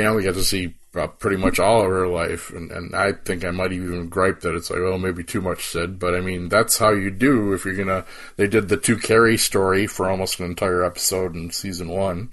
[0.02, 3.12] know, we got to see uh, pretty much all of her life, and, and I
[3.12, 6.22] think I might even gripe that it's like, oh, maybe too much said, but I
[6.22, 8.06] mean, that's how you do if you're gonna.
[8.38, 12.32] They did the two Carrie story for almost an entire episode in season one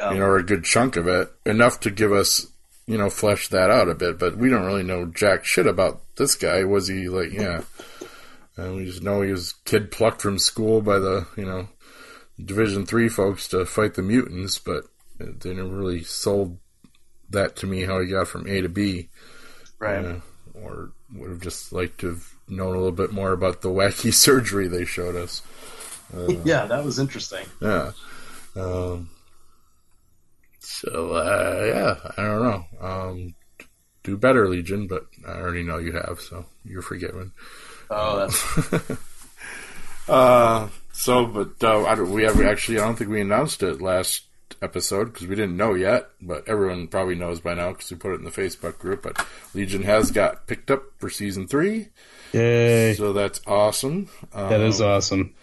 [0.00, 2.46] you know, or a good chunk of it, enough to give us,
[2.86, 4.18] you know, flesh that out a bit.
[4.18, 6.64] But we don't really know jack shit about this guy.
[6.64, 7.62] Was he like, yeah?
[8.56, 11.68] And we just know he was kid plucked from school by the, you know,
[12.42, 14.84] Division Three folks to fight the mutants, but
[15.18, 16.58] they never really sold
[17.30, 19.08] that to me how he got from A to B.
[19.78, 20.04] right.
[20.04, 20.20] Uh,
[20.54, 24.12] or would have just liked to have known a little bit more about the wacky
[24.14, 25.42] surgery they showed us.
[26.44, 27.46] yeah, that was interesting.
[27.60, 27.92] Yeah.
[28.54, 29.10] Um,
[30.60, 32.64] so uh, yeah, I don't know.
[32.80, 33.34] Um,
[34.02, 37.32] do better, Legion, but I already know you have, so you're forgiven.
[37.90, 38.98] Oh, that's
[40.08, 42.78] Uh, so, but uh, I don't, we have actually.
[42.78, 44.22] I don't think we announced it last
[44.62, 46.08] episode because we didn't know yet.
[46.20, 49.02] But everyone probably knows by now because we put it in the Facebook group.
[49.02, 51.88] But Legion has got picked up for season three,
[52.32, 52.94] yay.
[52.94, 54.08] so that's awesome.
[54.32, 55.34] Um, That is awesome.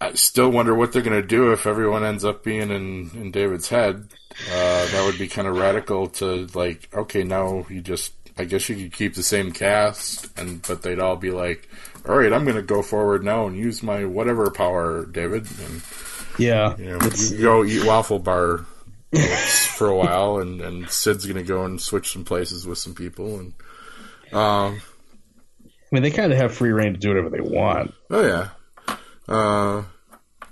[0.00, 3.30] I still wonder what they're going to do if everyone ends up being in, in
[3.30, 4.08] David's head.
[4.50, 8.68] Uh, that would be kind of radical to like, okay, now you just, I guess
[8.68, 11.68] you could keep the same cast, and but they'd all be like,
[12.08, 15.82] all right, I'm going to go forward now and use my whatever power, David, and
[16.38, 16.98] Yeah, you know,
[17.30, 18.64] you go eat waffle bar
[19.76, 22.94] for a while, and and Sid's going to go and switch some places with some
[22.94, 23.52] people, and
[24.32, 24.80] um,
[25.64, 27.92] I mean they kind of have free reign to do whatever they want.
[28.10, 28.96] Oh yeah,
[29.28, 29.82] uh,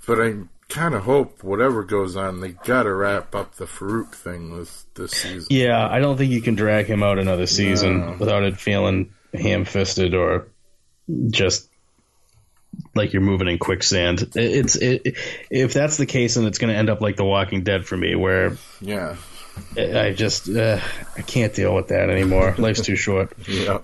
[0.05, 0.35] but I
[0.69, 4.85] kind of hope whatever goes on, they got to wrap up the Farouk thing this
[4.93, 5.47] this season.
[5.49, 8.15] Yeah, I don't think you can drag him out another season No.
[8.19, 10.47] without it feeling ham-fisted or
[11.29, 11.69] just
[12.95, 14.21] like you're moving in quicksand.
[14.21, 15.17] It- It's it,
[15.49, 17.97] if that's the case, then it's going to end up like The Walking Dead for
[17.97, 19.15] me, where Yeah,
[19.77, 20.79] I just uh,
[21.17, 22.55] I can't deal with that anymore.
[22.57, 23.33] Life's too short.
[23.47, 23.79] yeah.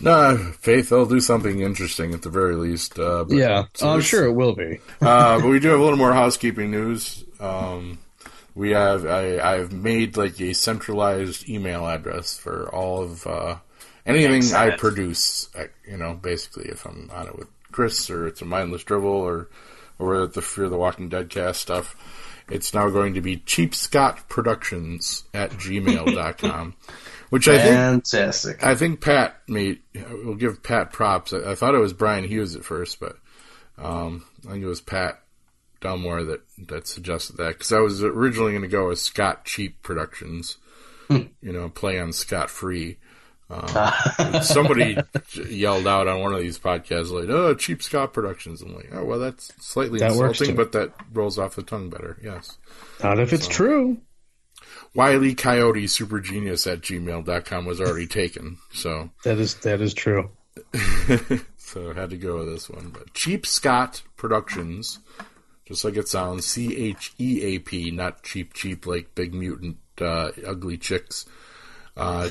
[0.00, 2.98] No, Faith, they'll do something interesting at the very least.
[2.98, 4.80] Uh, but, Yeah, so I'm sure it will be.
[5.00, 7.22] uh, but we do have a little more housekeeping news.
[7.38, 7.98] Um,
[8.54, 13.56] we have I, I've made like a centralized email address for all of uh,
[14.06, 15.48] anything I produce.
[15.56, 19.10] uh, You know, basically, if I'm on it with Chris or it's a Mindless Drivel
[19.10, 19.48] or
[19.98, 21.94] or the Fear the Walking Dead cast stuff,
[22.50, 26.74] it's now going to be Cheap Scott Productions at gmail.com.
[27.30, 28.64] Which I think Fantastic.
[28.64, 29.80] I think Pat made.
[29.94, 31.32] We'll give Pat props.
[31.32, 33.16] I, I thought it was Brian Hughes at first, but
[33.78, 35.22] um, I think it was Pat
[35.80, 39.80] Delmore that that suggested that because I was originally going to go with Scott Cheap
[39.82, 40.56] Productions.
[41.08, 42.98] You know, play on Scott Free.
[43.50, 44.96] Um, somebody
[45.48, 49.04] yelled out on one of these podcasts like, "Oh, Cheap Scott Productions." I'm like, "Oh,
[49.04, 52.58] well, that's slightly That insulting, but that rolls off the tongue better." Yes.
[53.02, 53.98] Not if it's true.
[54.94, 58.58] Wiley Coyote Super Genius at gmail.com was already taken.
[58.72, 60.30] So That is that is true.
[61.56, 62.90] so I had to go with this one.
[62.90, 64.98] But Cheap Scott Productions,
[65.64, 69.78] just like it sounds, C H E A P, not cheap cheap like big mutant
[70.00, 71.26] uh, ugly chicks.
[71.96, 72.28] Uh,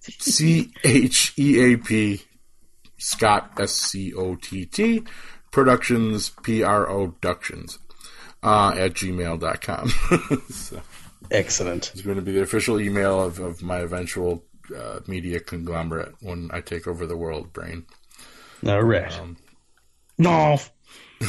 [0.00, 2.22] C H E A P
[2.98, 5.02] Scott S C O T T
[5.50, 7.78] Productions P R O Productions
[8.42, 9.88] uh, at gmail.com.
[10.50, 10.80] so
[11.30, 11.90] Excellent.
[11.92, 14.44] it's going to be the official email of, of my eventual
[14.76, 17.86] uh, media conglomerate when I take over the world, Brain.
[18.66, 19.12] All right.
[19.18, 19.36] Um,
[20.18, 20.58] no.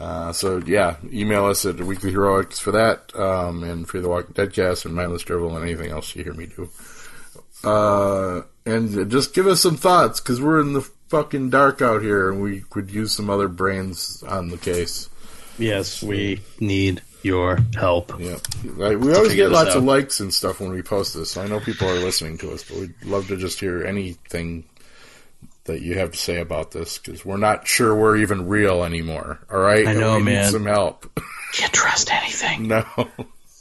[0.00, 4.32] Uh, so yeah, email us at Weekly Heroics for that, um, and for the Walking
[4.34, 6.68] Dead cast and Mindless Drivel and anything else you hear me do.
[7.64, 12.30] Uh, and just give us some thoughts because we're in the fucking dark out here,
[12.30, 15.08] and we could use some other brains on the case.
[15.58, 18.18] Yes, we need your help.
[18.18, 21.32] Yeah, like, we always get lots of likes and stuff when we post this.
[21.32, 24.64] So I know people are listening to us, but we'd love to just hear anything
[25.64, 29.40] that you have to say about this because we're not sure we're even real anymore.
[29.50, 30.44] All right, I know, we man.
[30.44, 31.18] Need some help.
[31.52, 32.68] Can't trust anything.
[32.68, 32.84] no.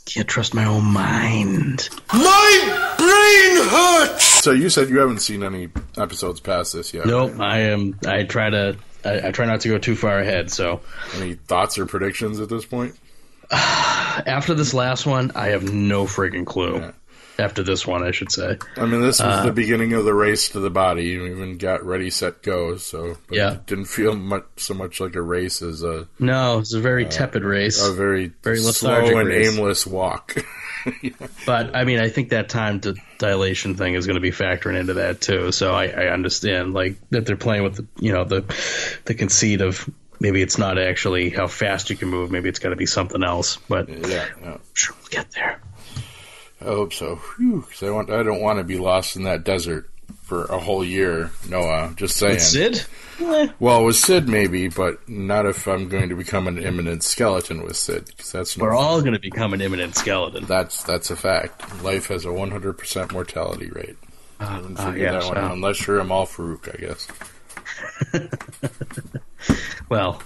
[0.06, 1.90] Can't trust my own mind.
[2.14, 4.26] My brain hurts!
[4.44, 7.06] So you said you haven't seen any episodes past this yet.
[7.06, 7.40] Nope.
[7.40, 7.98] I am.
[8.06, 8.78] I try to.
[9.06, 10.52] I, I try not to go too far ahead.
[10.52, 10.82] So
[11.16, 12.98] Any thoughts or predictions at this point?
[13.52, 16.80] after this last one, I have no freaking clue.
[16.80, 16.92] Yeah.
[17.40, 18.58] After this one, I should say.
[18.78, 21.06] I mean, this was Uh, the beginning of the race to the body.
[21.06, 22.78] You even got ready, set, go.
[22.78, 23.54] So, but Yeah.
[23.54, 27.06] it didn't feel much so much like a race as a, No, it's a very
[27.06, 27.84] tepid race.
[27.84, 29.48] a very, Very slow lethargic and race.
[29.58, 30.36] aimless walk.
[31.46, 34.78] But I mean, I think that time to dilation thing is going to be factoring
[34.78, 35.54] into that too.
[35.54, 38.44] So I, I understand like that they're playing with the, you know the
[39.06, 42.32] the conceit of maybe it's not actually how fast you can move.
[42.32, 43.58] Maybe it's got to be something else.
[43.70, 45.62] But yeah, yeah, sure, we'll get there.
[46.64, 47.16] I hope so.
[47.38, 49.90] Whew, 'cause I want, I don't want to be lost in that desert
[50.24, 51.32] for a whole year.
[51.50, 52.36] Noah, just saying.
[52.36, 52.86] With Sid?
[53.20, 57.64] Eh, Well, with Sid maybe, but not if I'm going to become an imminent skeleton
[57.64, 60.46] with Sid, because that's no we're all going to become an imminent skeleton.
[60.46, 61.84] That's that's a fact.
[61.84, 63.98] Life has a 100% mortality rate.
[64.40, 65.54] I didn't Ah, figure yes, that one wow.
[65.54, 67.08] Unless you're Amahl Farouk, I guess.
[69.90, 70.22] Well,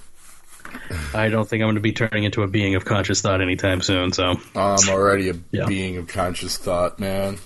[1.13, 3.81] I don't think I'm going to be turning into a being of conscious thought anytime
[3.81, 4.13] soon.
[4.13, 5.65] So I'm already a Yeah.
[5.65, 7.37] being of conscious thought, man.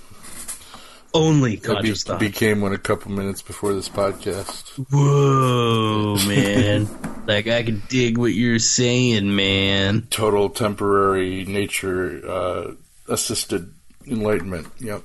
[1.13, 2.19] only I be- conscious thought.
[2.19, 4.69] became one a couple minutes before this podcast.
[4.91, 6.87] Whoa, man!
[7.27, 10.07] like I can dig what you're saying, man.
[10.09, 12.71] Total temporary nature uh,
[13.09, 13.73] assisted
[14.07, 14.67] enlightenment.
[14.79, 15.01] Yep,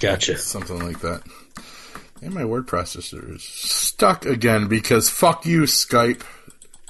[0.00, 0.36] Gotcha.
[0.38, 1.22] something like that.
[2.22, 6.22] And my word processor is stuck again because fuck you, Skype.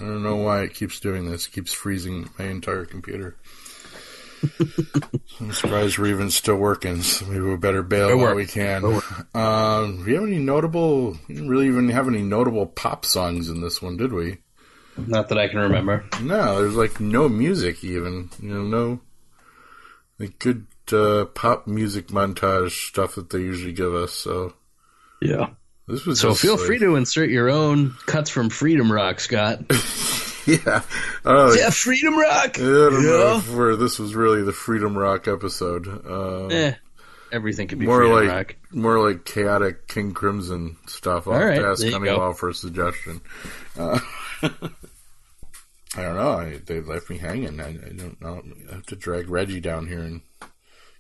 [0.01, 1.47] I don't know why it keeps doing this.
[1.47, 3.37] It keeps freezing my entire computer.
[5.41, 7.03] I'm surprised we're even still working.
[7.03, 8.37] So maybe we better bail Go while work.
[8.37, 8.81] we can.
[8.83, 9.03] Go
[9.35, 11.13] Um, do we have any notable?
[11.29, 14.39] We didn't really even have any notable pop songs in this one, did we?
[14.97, 16.05] Not that I can remember.
[16.23, 18.31] No, there's like no music even.
[18.41, 19.01] You know, no
[20.19, 24.13] like good uh, pop music montage stuff that they usually give us.
[24.13, 24.55] So
[25.21, 25.51] Yeah.
[25.91, 29.61] This was So feel like- free to insert your own cuts from Freedom Rock, Scott.
[30.47, 30.83] yeah.
[31.25, 32.59] Oh, yeah, Freedom Rock.
[32.59, 35.87] I don't know if we're, this was really the Freedom Rock episode.
[36.07, 36.75] Uh, Eh,
[37.33, 38.57] everything could be more Freedom like Rock.
[38.73, 41.27] more like chaotic King Crimson stuff.
[41.29, 43.21] I'll All right, ask Honeywell for a suggestion.
[43.79, 43.99] Uh,
[44.43, 46.31] I don't know.
[46.31, 47.61] I, they left me hanging.
[47.61, 48.43] I, I don't know.
[48.71, 50.21] I have to drag Reggie down here and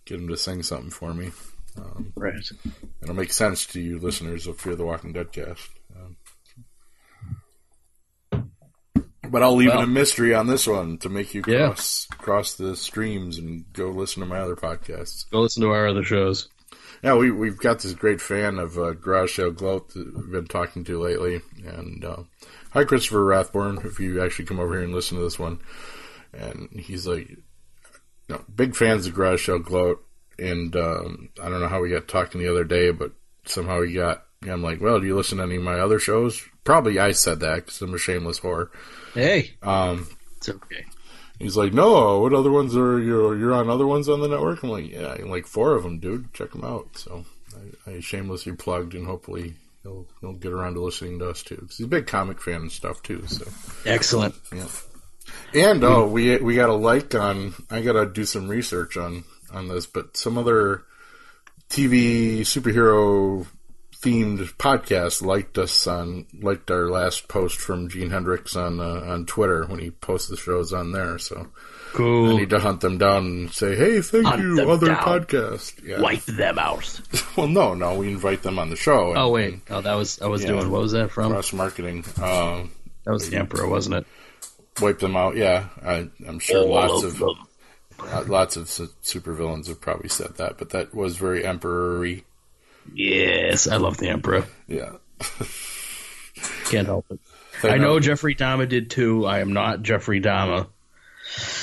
[0.04, 1.30] get him to sing something for me.
[1.76, 2.34] Um, Right.
[3.02, 5.70] it'll make sense to you listeners of Fear the Walking Dead cast.
[5.96, 6.16] Um,
[9.30, 11.66] but I'll leave Well- it a mystery on this one to make you Yeah.
[11.68, 15.28] cross cross the streams and go listen to my other podcasts.
[15.30, 16.48] Go listen to our other shows.
[17.02, 20.46] Yeah, we we've got this great fan of uh, Garage Sale Gloat that we've been
[20.46, 22.24] talking to lately, and uh,
[22.72, 23.84] hi Christopher Rathborn.
[23.86, 25.60] If you actually come over here and listen to this one,
[26.34, 27.36] and he's like, you
[28.28, 30.04] know, big fans of Garage Sale Gloat,
[30.40, 33.12] and um, I don't know how we got talking the other day, but
[33.44, 34.24] somehow he got.
[34.48, 36.42] I'm like, well, do you listen to any of my other shows?
[36.64, 38.70] Probably I said that because I'm a shameless whore.
[39.12, 40.86] Hey, Um, it's okay.
[41.38, 43.34] He's like, no, what other ones are you?
[43.34, 44.62] You're on other ones on the network.
[44.62, 46.32] I'm like, yeah, like four of them, dude.
[46.32, 46.96] Check them out.
[46.96, 47.24] So
[47.86, 51.56] I, I shamelessly plugged, and hopefully he'll he'll get around to listening to us too,
[51.56, 53.26] because he's a big comic fan and stuff too.
[53.26, 53.44] So
[53.84, 54.34] Excellent.
[54.54, 54.68] yeah.
[55.54, 57.54] And oh, we we got a like on.
[57.70, 60.82] I got to do some research on on this, but some other
[61.68, 63.46] TV superhero
[64.00, 69.26] themed podcast liked us on liked our last post from Gene Hendricks on uh, on
[69.26, 71.18] Twitter when he posts the shows on there.
[71.18, 72.36] So I Cool.
[72.38, 74.96] need to hunt them down and say, "Hey, thank Hunt you, other down.
[75.02, 76.00] podcast." Yeah.
[76.00, 77.00] Wipe them out.
[77.36, 79.14] Well, no, no, we invite them on the show.
[79.16, 80.70] Oh wait, oh that was I was doing.
[80.70, 81.30] What was that from?
[81.32, 82.04] cross marketing.
[82.20, 82.72] Um,
[83.04, 84.06] That was the Emperor, wasn't it?
[84.80, 85.36] wipe them out.
[85.36, 87.46] Yeah, I, I'm sure All lots of of them.
[88.04, 92.22] Uh, lots of su- supervillains have probably said that, but that was very emperor-y.
[92.94, 94.46] Yes, I love the Emperor.
[94.66, 94.92] Yeah.
[96.66, 97.20] Can't help it.
[97.62, 99.26] I know Jeffrey Dahmer did too.
[99.26, 100.66] I am not Jeffrey Dahmer.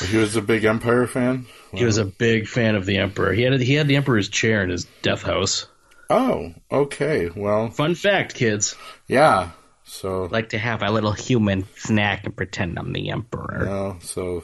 [0.08, 1.48] he was a big Empire fan.
[1.74, 3.34] He was a big fan of the Emperor.
[3.34, 5.66] He had he had the Emperor's chair in his death house.
[6.10, 7.30] Oh, okay.
[7.36, 8.76] Well, Fun fact, kids.
[9.08, 9.50] yeah.
[9.86, 13.66] So, Like to have a little human snack and pretend I'm the Emperor.
[13.66, 14.44] no, so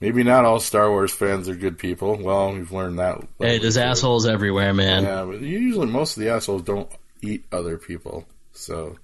[0.00, 2.16] maybe not all Star Wars fans are good people.
[2.16, 3.22] Well, we've learned that.
[3.38, 5.04] Hey, there's assholes everywhere, man.
[5.04, 6.90] Yeah, but usually most of the assholes don't
[7.22, 8.26] eat other people.
[8.52, 8.96] So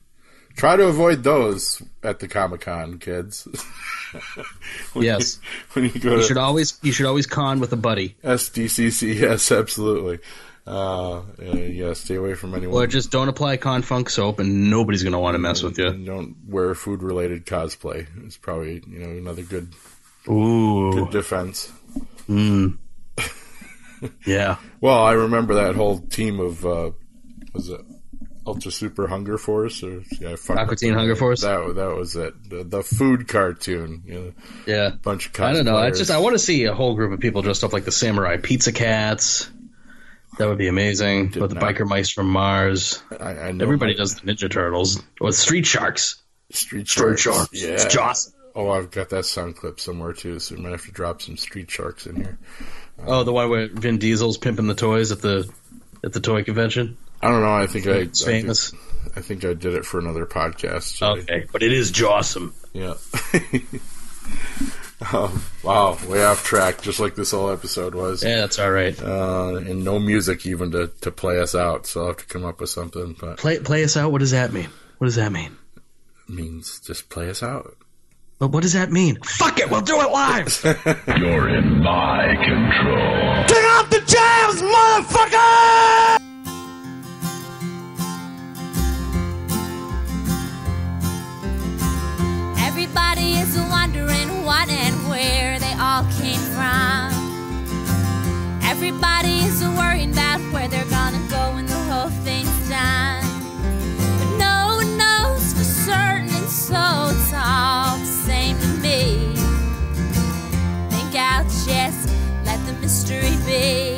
[0.57, 3.47] try to avoid those at the Comic Con, kids.
[4.95, 5.39] Yes.
[5.43, 8.15] you- when you go You to should always you should always con with a buddy,
[8.23, 10.19] SDCC, yes, absolutely.
[10.67, 12.77] Uh, yeah, stay away from anyone.
[12.77, 15.87] or just don't apply con funk soap, and nobody's gonna want to mess with you.
[15.89, 18.07] and don't wear food related cosplay.
[18.27, 19.73] It's probably you know another good
[20.29, 21.71] Ooh, good defense.
[22.29, 22.79] mm.
[24.27, 24.57] yeah.
[24.81, 26.91] Well, I remember that whole team of uh,
[27.55, 27.81] was it
[28.47, 31.43] Ultra Super Hunger Force or yeah, Aqua Teen Hunger Force?
[31.43, 32.35] That that was it.
[32.51, 34.03] The, the food cartoon.
[34.07, 34.33] You know,
[34.67, 34.91] Yeah.
[35.03, 35.77] bunch of I don't know.
[35.77, 37.93] I just I want to see a whole group of people dressed up like the
[37.93, 39.49] samurai pizza cats.
[40.39, 41.29] That would be amazing.
[41.29, 41.65] Did With the not.
[41.75, 43.03] biker mice from Mars.
[43.21, 46.23] I, I know Everybody my- does the Ninja Turtles or Street Sharks.
[46.51, 47.21] Street Street Sharks.
[47.53, 47.63] Sharks.
[47.63, 47.69] Yeah.
[47.73, 48.33] It's Joss.
[48.55, 51.37] Oh, I've got that sound clip somewhere too, so we might have to drop some
[51.37, 52.39] Street Sharks in here.
[53.07, 55.49] Oh, the one where Vin Diesel's pimping the toys at the
[56.05, 56.97] at the toy convention.
[57.23, 57.55] I don't know.
[57.55, 58.73] I think I, It's I think, famous.
[59.17, 61.01] I think I did it for another podcast.
[61.21, 62.53] Okay, but it is jawsome.
[62.73, 62.95] Yeah.
[65.13, 68.23] oh, wow, way off track, just like this whole episode was.
[68.23, 69.01] Yeah, that's all right.
[69.01, 72.45] Uh, and no music even to, to play us out, so I'll have to come
[72.45, 73.17] up with something.
[73.19, 74.13] But Play play us out.
[74.13, 74.69] What does that mean?
[74.99, 75.57] What does that mean?
[76.29, 77.77] it means just play us out.
[78.43, 79.19] But what does that mean?
[79.23, 80.61] Fuck it, we'll do it live.
[81.17, 83.47] You're in my control.
[83.47, 86.19] Turn off the jams, motherfucker!
[92.67, 97.13] Everybody is wondering what and where they all came from.
[98.65, 103.23] Everybody is worrying about where they're gonna go when the whole thing's done.
[104.19, 107.12] But no one knows for certain, and so it's all the
[108.93, 109.35] same.
[110.91, 112.09] Think I'll just
[112.45, 113.97] let the mystery be.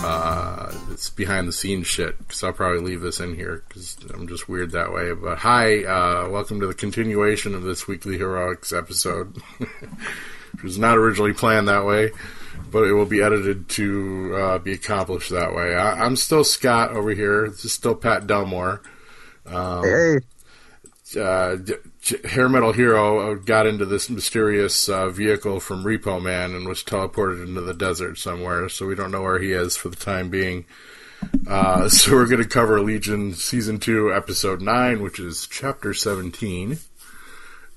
[0.00, 4.26] Uh, it's behind the scenes shit, because I'll probably leave this in here, because I'm
[4.28, 5.12] just weird that way.
[5.12, 9.36] But hi, uh, welcome to the continuation of this Weekly Heroics episode.
[10.54, 12.10] It was not originally planned that way,
[12.72, 15.76] but it will be edited to uh, be accomplished that way.
[15.76, 17.48] I, I'm still Scott over here.
[17.50, 18.80] This is still Pat Delmore.
[19.46, 20.18] Hey,
[21.20, 21.74] Uh, D- J-
[22.24, 26.82] Hair Metal Hero uh, got into this mysterious uh, vehicle from Repo Man and was
[26.82, 30.30] teleported into the desert somewhere, so we don't know where he is for the time
[30.30, 30.64] being.
[31.46, 36.78] Uh, so we're going to cover Legion Season 2, Episode 9, which is Chapter 17.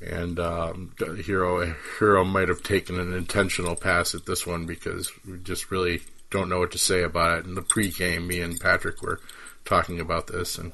[0.01, 5.37] And um, hero hero might have taken an intentional pass at this one because we
[5.37, 6.01] just really
[6.31, 7.45] don't know what to say about it.
[7.45, 9.19] In the pre-game, me and Patrick were
[9.63, 10.71] talking about this and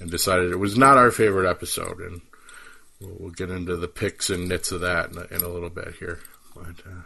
[0.00, 2.00] and decided it was not our favorite episode.
[2.00, 2.22] And
[3.00, 5.70] we'll, we'll get into the picks and nits of that in a, in a little
[5.70, 6.20] bit here.
[6.54, 7.02] But uh,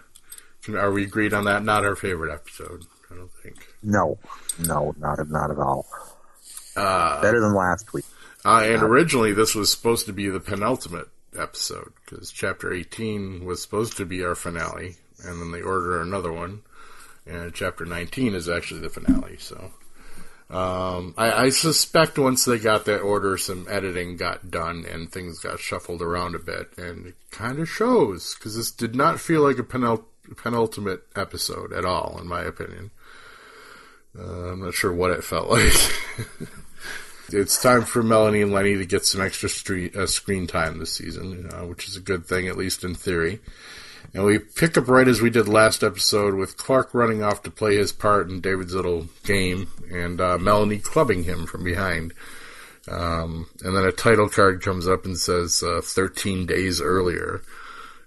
[0.62, 1.64] can, are we agreed on that?
[1.64, 3.56] Not our favorite episode, I don't think.
[3.82, 4.18] no,
[4.58, 5.86] no, not not at all.
[6.76, 8.04] Uh, Better than last week.
[8.44, 13.62] Uh, and originally, this was supposed to be the penultimate episode because chapter 18 was
[13.62, 16.62] supposed to be our finale, and then they order another one,
[17.26, 19.36] and chapter 19 is actually the finale.
[19.38, 19.70] So,
[20.50, 25.38] um, I, I suspect once they got that order, some editing got done and things
[25.38, 29.42] got shuffled around a bit, and it kind of shows because this did not feel
[29.42, 30.04] like a penult-
[30.36, 32.90] penultimate episode at all, in my opinion.
[34.16, 35.72] Uh, I'm not sure what it felt like.
[37.32, 40.92] it's time for Melanie and Lenny to get some extra street, uh, screen time this
[40.92, 43.40] season, uh, which is a good thing, at least in theory.
[44.14, 47.50] And we pick up right as we did last episode with Clark running off to
[47.50, 52.14] play his part in David's little game, and uh, Melanie clubbing him from behind.
[52.86, 57.42] Um, and then a title card comes up and says uh, 13 days earlier.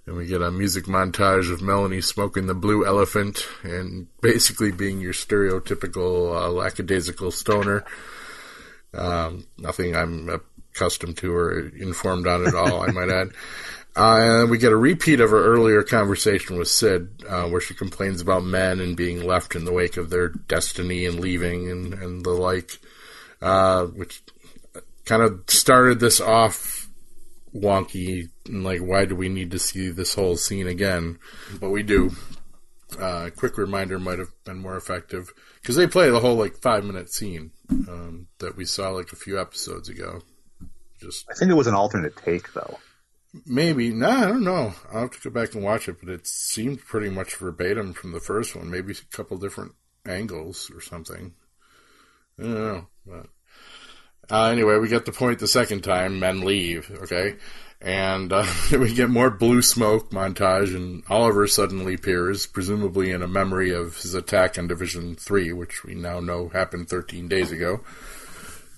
[0.06, 5.02] And we get a music montage of Melanie smoking the blue elephant and basically being
[5.02, 7.84] your stereotypical uh, lackadaisical stoner.
[8.94, 10.30] Um, nothing I'm
[10.74, 13.32] accustomed to or informed on at all, I might add.
[13.98, 17.74] Uh, and we get a repeat of her earlier conversation with Sid, uh, where she
[17.74, 21.94] complains about men and being left in the wake of their destiny and leaving and,
[21.96, 22.78] and the like,
[23.42, 24.22] uh, which
[25.06, 26.88] kind of started this off
[27.56, 31.18] wonky and like, why do we need to see this whole scene again?
[31.60, 32.12] But we do.
[33.00, 36.86] Uh, quick reminder might have been more effective because they play the whole like five
[36.86, 40.22] minute scene um, that we saw like a few episodes ago.
[41.02, 42.78] Just I think it was an alternate take though.
[43.46, 43.92] Maybe.
[43.92, 44.74] No, I don't know.
[44.92, 48.12] I'll have to go back and watch it, but it seemed pretty much verbatim from
[48.12, 48.70] the first one.
[48.70, 49.74] Maybe a couple different
[50.06, 51.34] angles or something.
[52.40, 52.88] I don't know.
[53.06, 53.28] But
[54.30, 56.20] uh, anyway, we get the point the second time.
[56.20, 56.90] Men leave.
[57.04, 57.36] Okay.
[57.82, 63.28] And uh, we get more blue smoke montage, and Oliver suddenly appears, presumably in a
[63.28, 67.82] memory of his attack on Division 3, which we now know happened 13 days ago.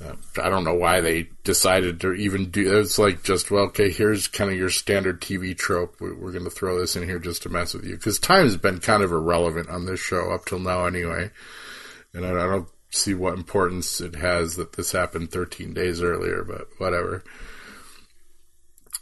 [0.04, 2.80] Uh, I don't know why they decided to even do.
[2.80, 3.92] It's like just well, okay.
[3.92, 5.96] Here's kind of your standard TV trope.
[6.00, 8.46] We're, we're going to throw this in here just to mess with you because time
[8.46, 11.32] has been kind of irrelevant on this show up till now, anyway.
[12.14, 16.44] And I, I don't see what importance it has that this happened 13 days earlier,
[16.44, 17.24] but whatever.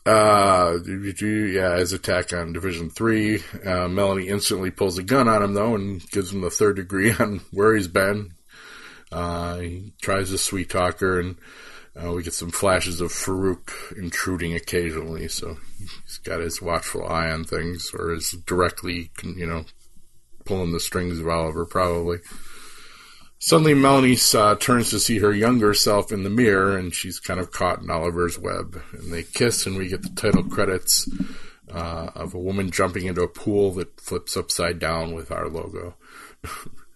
[0.05, 3.43] Uh, yeah, his attack on Division Three.
[3.65, 7.11] Uh, Melanie instantly pulls a gun on him though, and gives him the third degree
[7.19, 8.31] on where he's been.
[9.11, 11.37] Uh, he tries to sweet talk her, and
[11.95, 15.27] uh, we get some flashes of Farouk intruding occasionally.
[15.27, 19.65] So he's got his watchful eye on things, or is directly, you know,
[20.45, 22.19] pulling the strings of Oliver, probably.
[23.39, 27.39] Suddenly, Melanie uh, turns to see her younger self in the mirror, and she's kind
[27.39, 28.81] of caught in Oliver's web.
[28.93, 31.07] And they kiss, and we get the title credits
[31.71, 35.95] uh, of a woman jumping into a pool that flips upside down with our logo.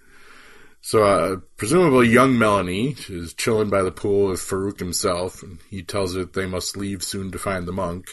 [0.91, 5.83] So, uh, presumably, young Melanie is chilling by the pool with Farouk himself, and he
[5.83, 8.07] tells her that they must leave soon to find the monk.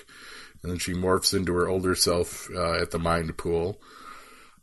[0.63, 3.81] And then she morphs into her older self uh, at the mind pool.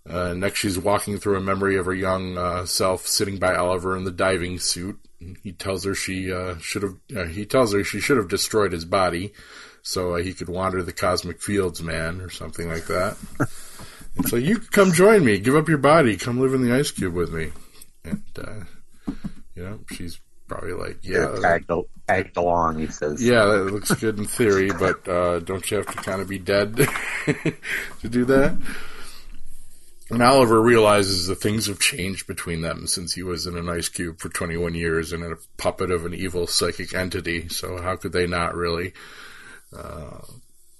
[0.10, 3.98] Uh, next, she's walking through a memory of her young uh, self sitting by Oliver
[3.98, 4.98] in the diving suit.
[5.44, 6.96] He tells her she uh, should have.
[7.14, 9.34] Uh, he tells her she should have destroyed his body,
[9.82, 13.18] so he could wander the cosmic fields, man, or something like that.
[14.16, 16.92] it's like you come join me, give up your body, come live in the ice
[16.92, 17.52] cube with me
[18.06, 19.12] and uh,
[19.56, 21.72] you know she's probably like, yeah, tagged,
[22.08, 22.80] tagged along.
[22.80, 26.22] He says, yeah, that looks good in theory, but uh, don't you have to kind
[26.22, 26.76] of be dead
[27.26, 28.58] to do that?
[30.10, 33.90] And Oliver realizes that things have changed between them since he was in an ice
[33.90, 37.50] cube for 21 years and a puppet of an evil psychic entity.
[37.50, 38.94] So how could they not really?
[39.76, 40.20] Uh,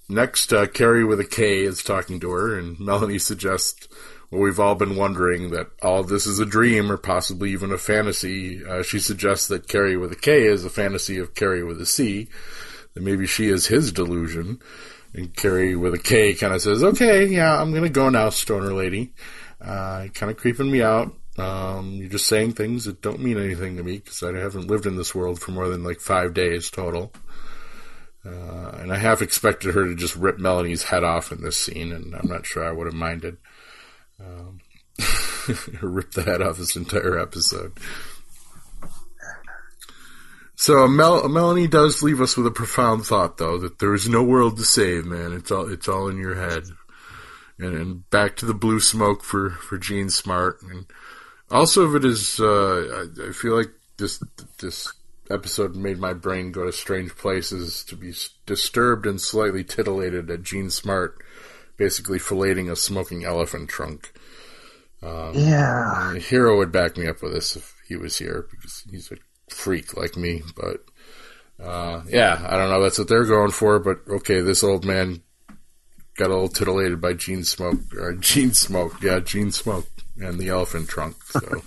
[0.08, 3.88] next, uh, Kerry with a K is talking to her, and Melanie suggests
[4.30, 7.72] well, we've all been wondering that all of this is a dream or possibly even
[7.72, 8.64] a fantasy.
[8.64, 11.86] Uh, she suggests that Kerry with a K is a fantasy of Cary with a
[11.86, 12.28] C,
[12.94, 14.58] that maybe she is his delusion.
[15.14, 18.30] And Kerry with a K kind of says, okay, yeah, I'm going to go now,
[18.30, 19.14] stoner lady.
[19.60, 21.14] Uh, kind of creeping me out.
[21.38, 24.86] Um, you're just saying things that don't mean anything to me because I haven't lived
[24.86, 27.12] in this world for more than like five days total.
[28.24, 31.92] Uh, and I half expected her to just rip Melanie's head off in this scene,
[31.92, 33.36] and I'm not sure I would have minded.
[34.20, 34.60] Um,
[35.82, 37.72] rip the head off this entire episode.
[40.56, 44.22] So Mel- Melanie does leave us with a profound thought, though, that there is no
[44.22, 45.32] world to save, man.
[45.32, 46.64] It's all it's all in your head.
[47.58, 50.86] And, and back to the blue smoke for for Jean Smart, and
[51.50, 54.22] also if it is, uh, I, I feel like this
[54.58, 54.92] this
[55.30, 58.14] episode made my brain go to strange places to be
[58.46, 61.22] disturbed and slightly titillated at Jean Smart
[61.76, 64.12] basically filleting a smoking elephant trunk.
[65.02, 66.14] Um, Yeah.
[66.14, 69.16] Hero would back me up with this if he was here because he's a
[69.50, 70.42] freak like me.
[70.56, 70.84] But
[71.64, 72.82] uh, yeah, I don't know.
[72.82, 73.78] That's what they're going for.
[73.78, 75.22] But okay, this old man
[76.16, 77.80] got a little titillated by Gene Smoke.
[77.98, 79.86] Or Gene Smoke, yeah, Gene Smoke
[80.18, 81.16] and the elephant trunk.
[81.24, 81.62] So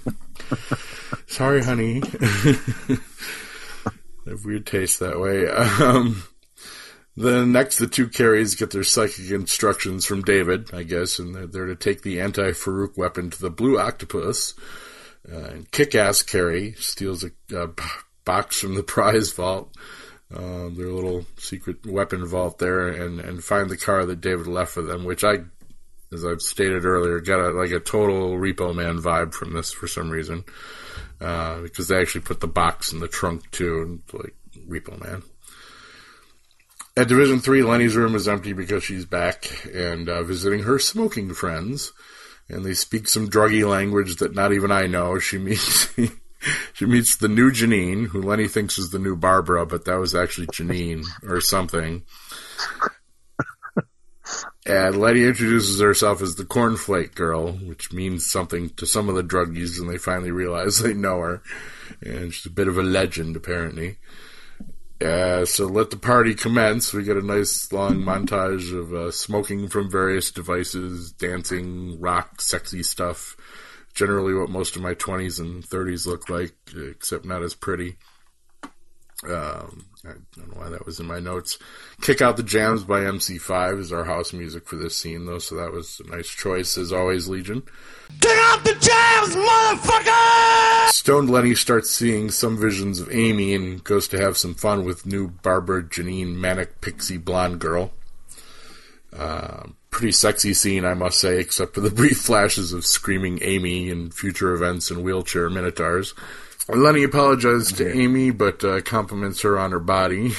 [1.27, 2.01] sorry, honey.
[4.27, 5.47] have weird taste that way.
[5.47, 6.23] Um,
[7.19, 11.65] then next, the two Carys get their psychic instructions from David, I guess, and they're,
[11.65, 14.53] to take the anti-Farouk weapon to the Blue Octopus.
[15.29, 17.69] Uh, and Kick-Ass Kerry steals a
[18.23, 19.75] box from the prize vault,
[20.33, 24.71] uh, their little secret weapon vault there, and, and find the car that David left
[24.71, 25.39] for them, which I,
[26.13, 29.87] as I've stated earlier, got a, like a total Repo Man vibe from this for
[29.87, 30.45] some reason.
[31.19, 34.35] Uh, because they actually put the box in the trunk too, and like
[34.69, 35.21] Repo Man.
[36.99, 41.33] At Division Three, Lenny's room is empty because she's back and uh, visiting her smoking
[41.33, 41.93] friends,
[42.49, 45.17] and they speak some druggy language that not even I know.
[45.17, 45.97] She meets
[46.73, 50.13] she meets the new Janine, who Lenny thinks is the new Barbara, but that was
[50.13, 52.03] actually Janine or something.
[54.65, 59.23] And Lenny introduces herself as the Cornflake Girl, which means something to some of the
[59.23, 61.41] druggies, and they finally realize they know her.
[62.01, 63.99] And she's a bit of a legend, apparently.
[65.03, 66.93] Uh, so let the party commence.
[66.93, 72.83] We get a nice long montage of uh, smoking from various devices, dancing, rock, sexy
[72.83, 73.37] stuff.
[73.93, 77.97] Generally, what most of my 20s and 30s look like, except not as pretty.
[79.23, 81.57] Um, I don't know why that was in my notes.
[82.01, 85.55] Kick Out the Jams by MC5 is our house music for this scene, though, so
[85.55, 87.63] that was a nice choice, as always, Legion.
[88.21, 90.68] Kick out the jams, motherfucker!
[91.09, 95.07] Stoned Lenny starts seeing some visions of Amy and goes to have some fun with
[95.07, 97.91] new Barbara Janine Manic Pixie Blonde Girl.
[99.11, 103.89] Uh, pretty sexy scene, I must say, except for the brief flashes of screaming Amy
[103.89, 106.13] and future events and wheelchair minotaurs.
[106.67, 110.33] Lenny apologizes to Amy, but uh, compliments her on her body,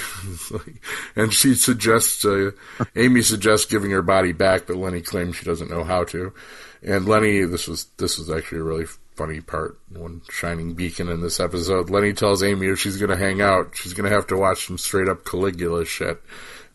[1.16, 2.52] and she suggests uh,
[2.94, 6.32] Amy suggests giving her body back, but Lenny claims she doesn't know how to.
[6.80, 8.86] And Lenny, this was this was actually a really
[9.20, 11.90] funny part, one shining beacon in this episode.
[11.90, 14.66] Lenny tells Amy if she's going to hang out, she's going to have to watch
[14.66, 16.22] some straight up Caligula shit.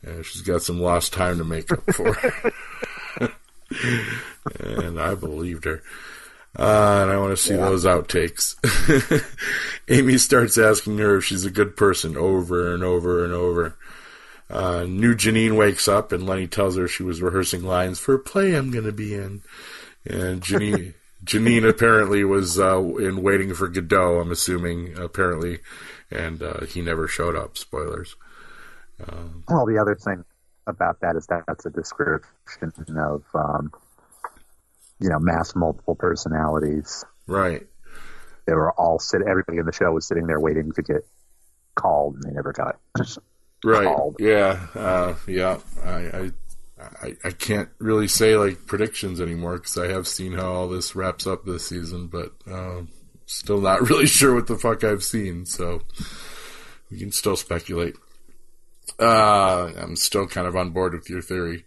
[0.06, 2.16] Uh, she's got some lost time to make up for.
[4.60, 5.82] and I believed her.
[6.56, 8.54] Uh, and I want to see those outtakes.
[9.90, 13.76] Amy starts asking her if she's a good person over and over and over.
[14.52, 18.20] Uh, new Janine wakes up and Lenny tells her she was rehearsing lines for a
[18.20, 19.42] play I'm going to be in.
[20.06, 20.94] And Janine,
[21.26, 25.60] Janine apparently was uh, in waiting for Godot, I'm assuming, apparently,
[26.12, 27.58] and uh, he never showed up.
[27.58, 28.16] Spoilers.
[29.50, 30.24] Well, the other thing
[30.68, 33.72] about that is that that's a description of, um,
[35.00, 37.04] you know, mass multiple personalities.
[37.28, 37.68] Right.
[38.46, 39.22] They were all sit.
[39.28, 41.06] Everybody in the show was sitting there waiting to get
[41.76, 42.80] called, and they never got
[43.64, 43.86] Right.
[43.86, 44.18] called.
[44.20, 44.68] Yeah.
[44.76, 45.58] Uh, yeah.
[45.84, 46.32] I, I,
[47.02, 50.96] I, I can't really say like predictions anymore because I have seen how all this
[50.96, 52.90] wraps up this season, but um,
[53.26, 55.46] still not really sure what the fuck I've seen.
[55.46, 55.82] So
[56.90, 57.96] we can still speculate.
[59.00, 61.66] Uh, I'm still kind of on board with your theory.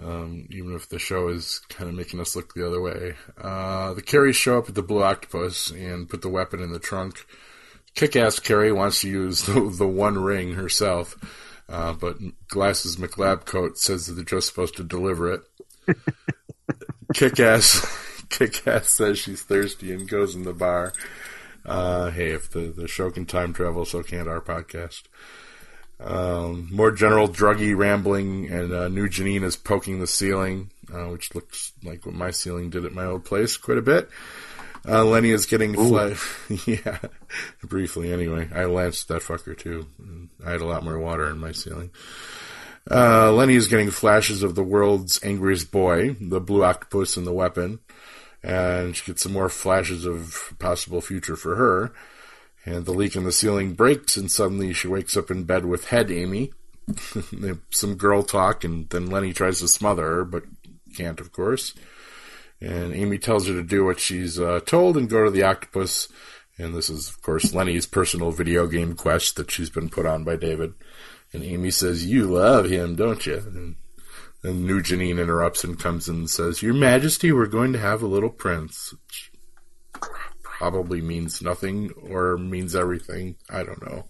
[0.00, 3.14] Um, even if the show is kind of making us look the other way.
[3.36, 6.78] Uh, the Carys show up at the Blue Octopus and put the weapon in the
[6.78, 7.26] trunk.
[7.94, 11.16] Kick-ass Kerry wants to use the, the One Ring herself,
[11.68, 12.16] uh, but
[12.48, 15.42] Glasses McLabcoat says that they're just supposed to deliver it.
[17.14, 20.92] Kick-ass, Kick-ass says she's thirsty and goes in the bar.
[21.64, 25.02] Uh, hey, if the, the show can time travel, so can't our podcast.
[26.00, 31.34] Um, more general druggy rambling, and uh, new Janine is poking the ceiling, uh, which
[31.34, 34.08] looks like what my ceiling did at my old place quite a bit.
[34.88, 36.16] Uh, Lenny is getting fla-
[36.66, 36.98] yeah,
[37.62, 38.48] briefly anyway.
[38.54, 39.86] I lanced that fucker too.
[40.44, 41.90] I had a lot more water in my ceiling.
[42.90, 47.32] Uh, Lenny is getting flashes of the world's angriest boy, the blue octopus, and the
[47.32, 47.80] weapon,
[48.42, 51.92] and she gets some more flashes of possible future for her.
[52.64, 55.86] And the leak in the ceiling breaks, and suddenly she wakes up in bed with
[55.86, 56.52] head Amy.
[57.70, 60.44] Some girl talk, and then Lenny tries to smother her, but
[60.94, 61.74] can't, of course.
[62.60, 66.08] And Amy tells her to do what she's uh, told and go to the octopus.
[66.58, 70.24] And this is, of course, Lenny's personal video game quest that she's been put on
[70.24, 70.74] by David.
[71.32, 73.36] And Amy says, You love him, don't you?
[73.36, 73.76] And
[74.42, 78.02] then new Janine interrupts and comes in and says, Your Majesty, we're going to have
[78.02, 78.92] a little prince.
[78.92, 79.32] Which
[80.42, 83.36] probably means nothing or means everything.
[83.48, 84.08] I don't know.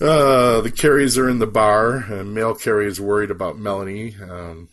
[0.00, 4.14] Uh, the Carys are in the bar, and male Cary is worried about Melanie.
[4.20, 4.68] Um,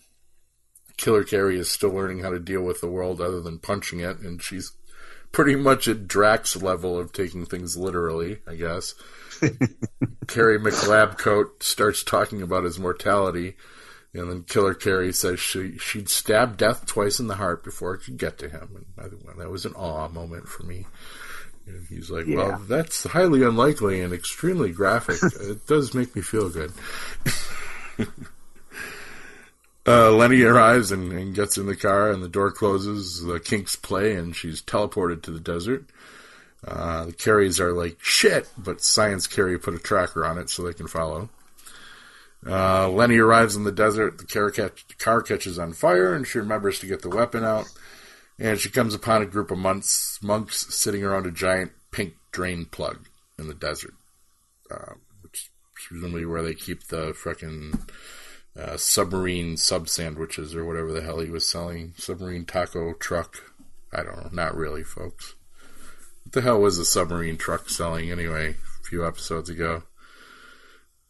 [0.98, 4.18] Killer Kerry is still learning how to deal with the world other than punching it,
[4.20, 4.72] and she's
[5.32, 8.96] pretty much at Drax level of taking things literally, I guess.
[10.28, 13.56] Cary McLabcoat starts talking about his mortality,
[14.14, 18.00] and then Killer Kerry says she she'd stab death twice in the heart before it
[18.00, 20.88] could get to him, and that was an awe moment for me.
[21.68, 22.38] And he's like, Yeah.
[22.38, 25.18] "Well, that's highly unlikely and extremely graphic.
[25.42, 26.72] it does make me feel good."
[29.88, 33.24] Uh, Lenny arrives and, and gets in the car, and the door closes.
[33.24, 35.86] The kinks play, and she's teleported to the desert.
[36.66, 40.64] Uh, the Carys are like shit, but Science Cary put a tracker on it so
[40.64, 41.30] they can follow.
[42.46, 44.18] Uh, Lenny arrives in the desert.
[44.18, 47.68] The car, catch, car catches on fire, and she remembers to get the weapon out.
[48.38, 52.66] And she comes upon a group of monks, monks sitting around a giant pink drain
[52.66, 53.08] plug
[53.40, 53.94] in the desert,
[54.70, 57.80] uh, which is presumably where they keep the frickin'
[58.58, 61.94] uh, submarine sub sandwiches or whatever the hell he was selling.
[61.98, 63.38] Submarine taco truck.
[63.94, 64.30] I don't know.
[64.32, 65.36] Not really, folks.
[66.24, 68.56] What the hell was a submarine truck selling anyway?
[68.82, 69.84] A few episodes ago.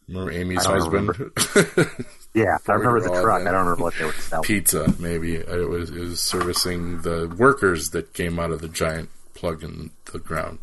[0.06, 1.10] Remember Amy's husband?
[2.34, 3.40] Yeah, I remember the truck.
[3.40, 4.44] I don't remember what they were selling.
[4.44, 5.36] Pizza, maybe.
[5.36, 9.90] It was, it was servicing the workers that came out of the giant plug in
[10.12, 10.58] the ground.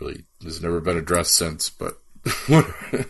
[0.00, 1.98] Really has never been addressed since, but.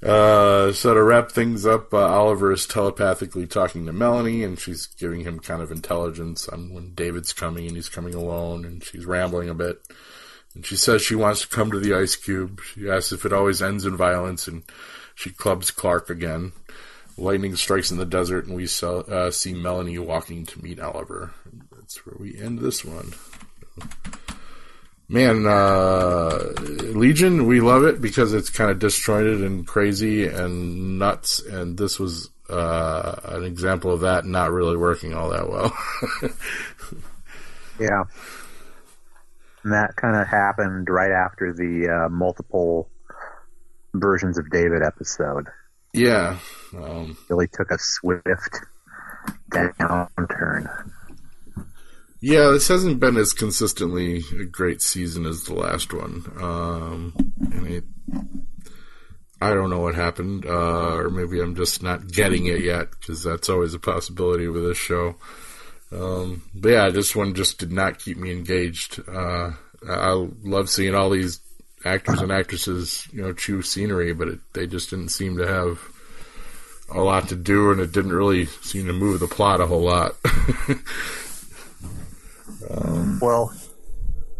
[0.00, 4.86] Uh, so to wrap things up, uh, Oliver is telepathically talking to Melanie, and she's
[4.86, 9.06] giving him kind of intelligence on when David's coming, and he's coming alone, and she's
[9.06, 9.80] rambling a bit.
[10.54, 12.60] And she says she wants to come to the ice cube.
[12.62, 14.62] She asks if it always ends in violence, and
[15.16, 16.52] she clubs Clark again.
[17.16, 21.32] Lightning strikes in the desert, and we uh, see Melanie walking to meet Oliver.
[21.72, 23.14] That's where we end this one.
[25.08, 26.52] Man, uh,
[26.94, 31.98] Legion, we love it because it's kind of disjointed and crazy and nuts, and this
[31.98, 35.76] was uh, an example of that not really working all that well.
[37.80, 38.04] Yeah.
[39.62, 42.88] And that kind of happened right after the uh, multiple
[43.94, 45.46] versions of David episode.
[45.92, 46.38] yeah,
[46.76, 48.58] um, Really took a swift
[49.50, 50.90] downturn.
[52.20, 56.24] Yeah, this hasn't been as consistently a great season as the last one.
[56.40, 57.84] Um, and it,
[59.40, 63.22] I don't know what happened, uh, or maybe I'm just not getting it yet, because
[63.22, 65.14] that's always a possibility with this show.
[65.92, 69.00] Um, but yeah, this one just did not keep me engaged.
[69.08, 69.52] Uh,
[69.88, 71.38] I love seeing all these
[71.84, 75.78] actors and actresses, you know, chew scenery, but it, they just didn't seem to have
[76.92, 79.84] a lot to do, and it didn't really seem to move the plot a whole
[79.84, 80.16] lot.
[83.20, 83.52] Well,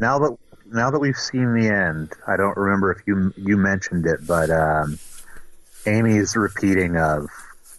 [0.01, 4.07] now that now that we've seen the end, I don't remember if you you mentioned
[4.07, 4.99] it, but um,
[5.87, 7.29] Amy's repeating of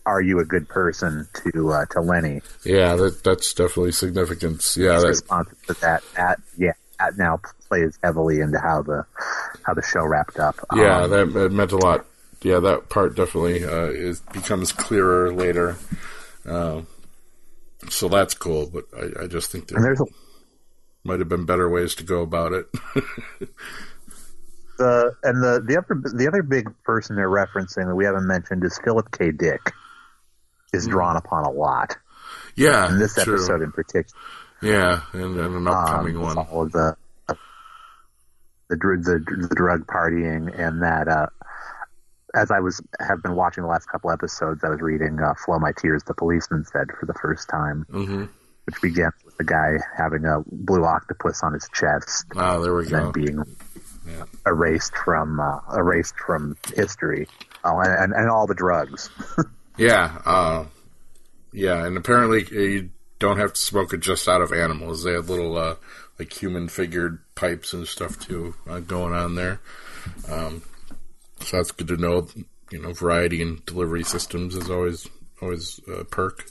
[0.06, 2.42] "Are you a good person?" to uh, to Lenny.
[2.64, 4.76] Yeah, that that's definitely significant.
[4.76, 9.06] Yeah, His that, response to that, at, yeah, that now plays heavily into how the
[9.64, 10.56] how the show wrapped up.
[10.76, 12.06] yeah, Um, that, that meant a lot.
[12.42, 15.76] Yeah, that part definitely uh, is becomes clearer later.
[16.46, 16.82] Uh,
[17.90, 20.06] so that's cool, but I, I just think there's a,
[21.04, 22.66] might have been better ways to go about it.
[24.78, 28.64] the and the the other the other big person they're referencing that we haven't mentioned
[28.64, 29.32] is Philip K.
[29.32, 29.62] Dick.
[30.72, 31.98] Is drawn upon a lot
[32.56, 33.36] yeah, in this true.
[33.36, 34.22] episode in particular.
[34.62, 36.38] Yeah, and, and an upcoming um, one.
[36.38, 36.96] All of the
[37.28, 41.08] the, the the drug partying and that.
[41.08, 41.28] Uh,
[42.36, 45.58] as I was have been watching the last couple episodes, I was reading uh, "Flow
[45.58, 48.26] My Tears." The policeman said for the first time, hmm
[48.70, 52.84] which begins with the guy having a blue octopus on his chest, Ah, there we
[52.84, 53.12] and then go.
[53.12, 53.44] being
[54.08, 54.26] Yeah.
[54.46, 57.28] erased from uh, erased from history.
[57.64, 59.10] Oh, and, and, and all the drugs.
[59.78, 60.66] Yeah, uh,
[61.54, 62.90] yeah, and apparently uh, you
[63.20, 65.06] don't have to smoke it just out of animals.
[65.06, 65.76] They had little uh,
[66.20, 69.62] like human figured pipes and stuff too uh, going on there.
[70.30, 70.64] Um,
[71.40, 72.28] so that's good to know.
[72.72, 75.08] You know, variety in delivery systems is always
[75.42, 76.44] always a perk.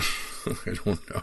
[0.66, 1.22] I don't know.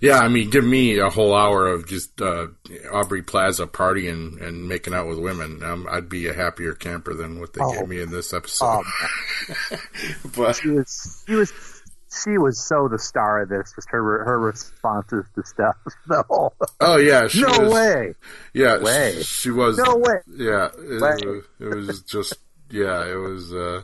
[0.00, 2.46] Yeah, I mean, give me a whole hour of just uh,
[2.92, 5.62] Aubrey Plaza partying and making out with women.
[5.62, 7.72] Um, I'd be a happier camper than what they Oh.
[7.72, 8.84] gave me in this episode.
[9.48, 9.78] Um,
[10.36, 11.52] but she was she was
[12.24, 13.72] she was so the star of this.
[13.74, 15.76] Just her her responses to stuff.
[16.08, 18.14] No, oh yeah, she no was, way.
[18.54, 19.12] Yeah, way.
[19.18, 19.76] She, she was.
[19.78, 20.16] No way.
[20.36, 22.34] Yeah, it, it was just.
[22.70, 23.52] Yeah, it was.
[23.52, 23.82] Uh,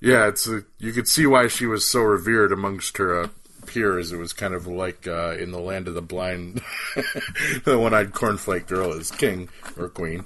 [0.00, 0.46] yeah, it's.
[0.48, 3.28] A, you could see why she was so revered amongst her uh,
[3.66, 4.12] peers.
[4.12, 6.60] It was kind of like uh, in the land of the blind,
[7.64, 10.24] the one-eyed cornflake girl is king or queen,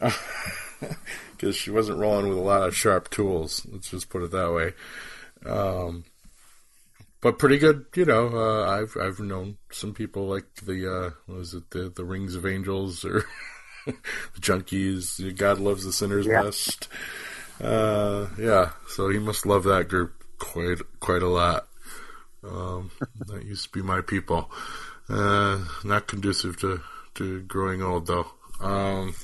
[1.32, 3.66] because she wasn't rolling with a lot of sharp tools.
[3.70, 4.72] Let's just put it that way.
[5.50, 6.04] Um,
[7.20, 8.28] but pretty good, you know.
[8.28, 12.34] Uh, I've I've known some people like the uh, what was it the the Rings
[12.34, 13.24] of Angels or
[13.86, 13.94] the
[14.40, 15.36] Junkies.
[15.36, 16.42] God loves the sinners Yeah.
[16.42, 16.88] best.
[17.62, 21.68] Uh, yeah, so he must love that group quite quite a lot.
[22.44, 22.90] Um,
[23.26, 24.50] that used to be my people.
[25.08, 26.80] Uh, not conducive to
[27.14, 28.26] to growing old though.
[28.60, 29.14] Um,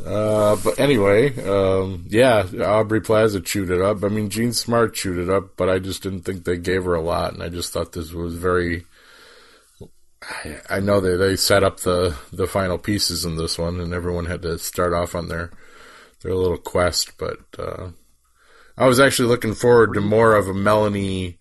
[0.04, 4.04] uh, but anyway, um, yeah, Aubrey Plaza chewed it up.
[4.04, 6.94] I mean, Jean Smart chewed it up, but I just didn't think they gave her
[6.94, 8.84] a lot, and I just thought this was very.
[10.22, 13.92] I, I know they they set up the the final pieces in this one, and
[13.92, 15.50] everyone had to start off on their
[16.22, 17.90] their little quest, but uh,
[18.76, 21.38] I was actually looking forward to more of a Melanie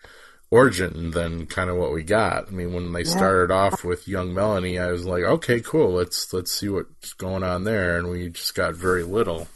[0.49, 2.47] origin than kind of what we got.
[2.47, 6.31] I mean, when they started off with young Melanie, I was like, okay, cool, let's
[6.33, 9.47] let's see what's going on there, and we just got very little.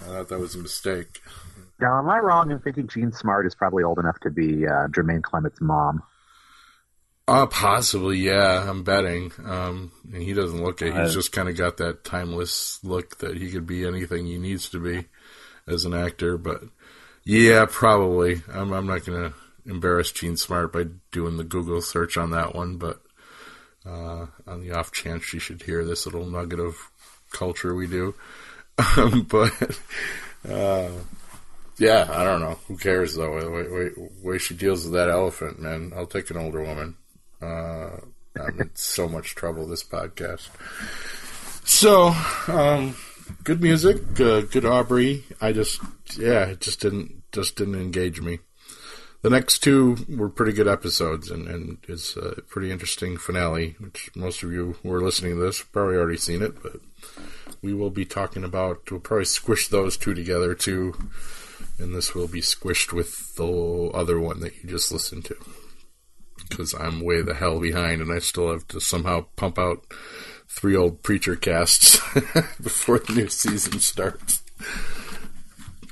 [0.00, 1.20] I thought that was a mistake.
[1.80, 4.88] Now, am I wrong in thinking Jean Smart is probably old enough to be uh,
[4.88, 6.02] Jermaine Clement's mom?
[7.26, 8.68] Uh, possibly, yeah.
[8.68, 9.32] I'm betting.
[9.44, 10.94] Um, and he doesn't look it.
[10.94, 14.68] He's just kind of got that timeless look that he could be anything he needs
[14.70, 15.06] to be
[15.66, 16.36] as an actor.
[16.36, 16.62] But
[17.24, 18.42] yeah, probably.
[18.52, 22.54] I'm, I'm not going to embarrass Jean Smart by doing the Google search on that
[22.54, 22.76] one.
[22.76, 23.00] But
[23.86, 26.76] uh, on the off chance she should hear this little nugget of
[27.30, 28.14] culture we do.
[28.96, 29.52] Um, but
[30.48, 30.90] uh,
[31.78, 32.58] yeah, I don't know.
[32.66, 33.40] Who cares though?
[33.40, 35.92] The way, way, way she deals with that elephant, man.
[35.94, 36.96] I'll take an older woman.
[37.44, 38.00] Uh,
[38.40, 40.48] I'm in so much trouble this podcast.
[41.66, 42.14] So,
[42.52, 42.96] um,
[43.44, 45.24] good music, uh, good Aubrey.
[45.40, 45.80] I just,
[46.18, 48.40] yeah, it just didn't, just didn't engage me.
[49.22, 54.10] The next two were pretty good episodes, and, and it's a pretty interesting finale, which
[54.14, 56.80] most of you who are listening to this probably already seen it, but
[57.62, 60.94] we will be talking about, we'll probably squish those two together too,
[61.78, 65.36] and this will be squished with the other one that you just listened to.
[66.56, 69.84] Because I'm way the hell behind, and I still have to somehow pump out
[70.48, 71.96] three old preacher casts
[72.62, 74.42] before the new season starts.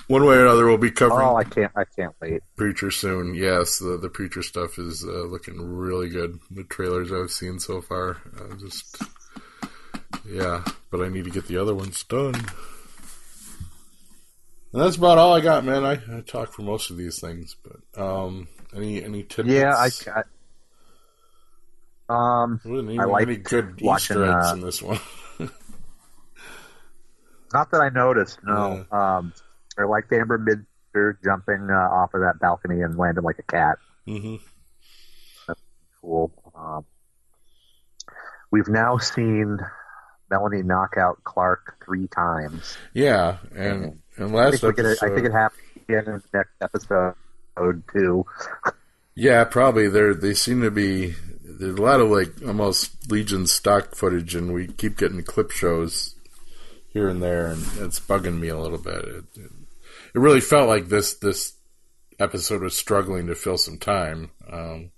[0.06, 1.72] One way or another, we'll be covering Oh, I can't.
[1.74, 2.42] I can't wait.
[2.56, 3.34] Preacher soon.
[3.34, 6.38] Yes, the the Preacher stuff is uh, looking really good.
[6.50, 9.02] The trailers I've seen so far, uh, just
[10.28, 10.64] yeah.
[10.90, 12.34] But I need to get the other ones done.
[12.34, 12.44] And
[14.82, 15.84] that's about all I got, man.
[15.84, 19.54] I, I talk for most of these things, but um, any any tidbits?
[19.54, 20.18] Yeah, I.
[20.18, 20.22] I
[22.08, 25.00] um, I like any good watching, Easter eggs uh, in this one.
[27.52, 28.38] not that I noticed.
[28.44, 28.84] No.
[28.90, 29.32] Um,
[29.78, 33.78] I liked Amber Midthunder jumping uh, off of that balcony and landing like a cat.
[34.06, 34.36] Mm-hmm.
[36.00, 36.32] Cool.
[36.54, 36.84] Um,
[38.50, 39.58] we've now seen
[40.30, 42.76] Melanie knock out Clark three times.
[42.92, 46.54] Yeah, and and I think, we're gonna, I think it happens again in the next
[46.60, 47.14] episode
[47.92, 48.26] too.
[49.14, 49.88] Yeah, probably.
[49.88, 51.14] They they seem to be
[51.62, 56.16] there's a lot of like almost Legion stock footage, and we keep getting clip shows
[56.88, 59.04] here and there, and it's bugging me a little bit.
[59.04, 59.50] It, it,
[60.14, 61.54] it really felt like this this
[62.18, 64.90] episode was struggling to fill some time, um,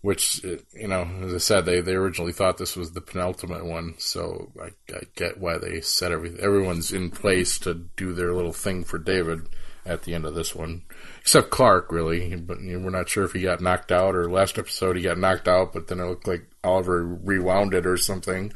[0.00, 3.94] which you know, as I said, they they originally thought this was the penultimate one,
[3.98, 8.52] so I, I get why they set every everyone's in place to do their little
[8.52, 9.48] thing for David
[9.88, 10.82] at the end of this one
[11.20, 12.34] except Clark, really.
[12.36, 15.48] But we're not sure if he got knocked out or last episode he got knocked
[15.48, 18.52] out, but then it looked like Oliver rewound it or something.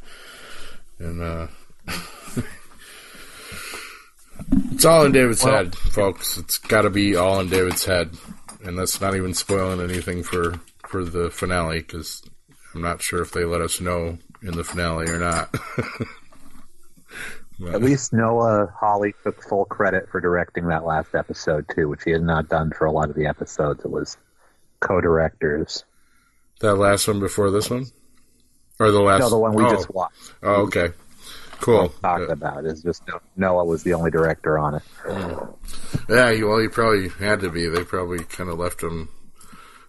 [0.98, 1.46] And uh,
[4.72, 6.38] it's all in David's Well- head, folks.
[6.38, 8.16] It's got to be all in David's head,
[8.64, 12.22] and that's not even spoiling anything for for the finale because
[12.74, 15.54] I'm not sure if they let us know in the finale or not.
[17.62, 22.02] But- At least Noah Hawley took full credit for directing that last episode too, which
[22.04, 23.84] he had not done for a lot of the episodes.
[23.84, 24.16] It was
[24.80, 25.84] co-directors.
[26.60, 27.86] that last one before this one,
[28.80, 29.20] or the last?
[29.20, 29.70] No, the one we oh.
[29.70, 30.32] just watched.
[30.42, 30.88] Oh, okay.
[31.60, 31.90] Cool.
[32.02, 33.04] Talked Uh, about is just
[33.36, 34.82] Noah was the only director on it.
[36.08, 37.68] Yeah, well, he probably had to be.
[37.68, 39.08] They probably kind of left him.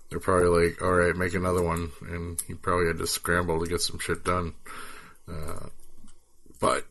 [0.10, 1.92] They're probably like, all right, make another one.
[2.08, 4.54] And he probably had to scramble to get some shit done.
[5.28, 5.68] Uh,
[6.60, 6.86] but,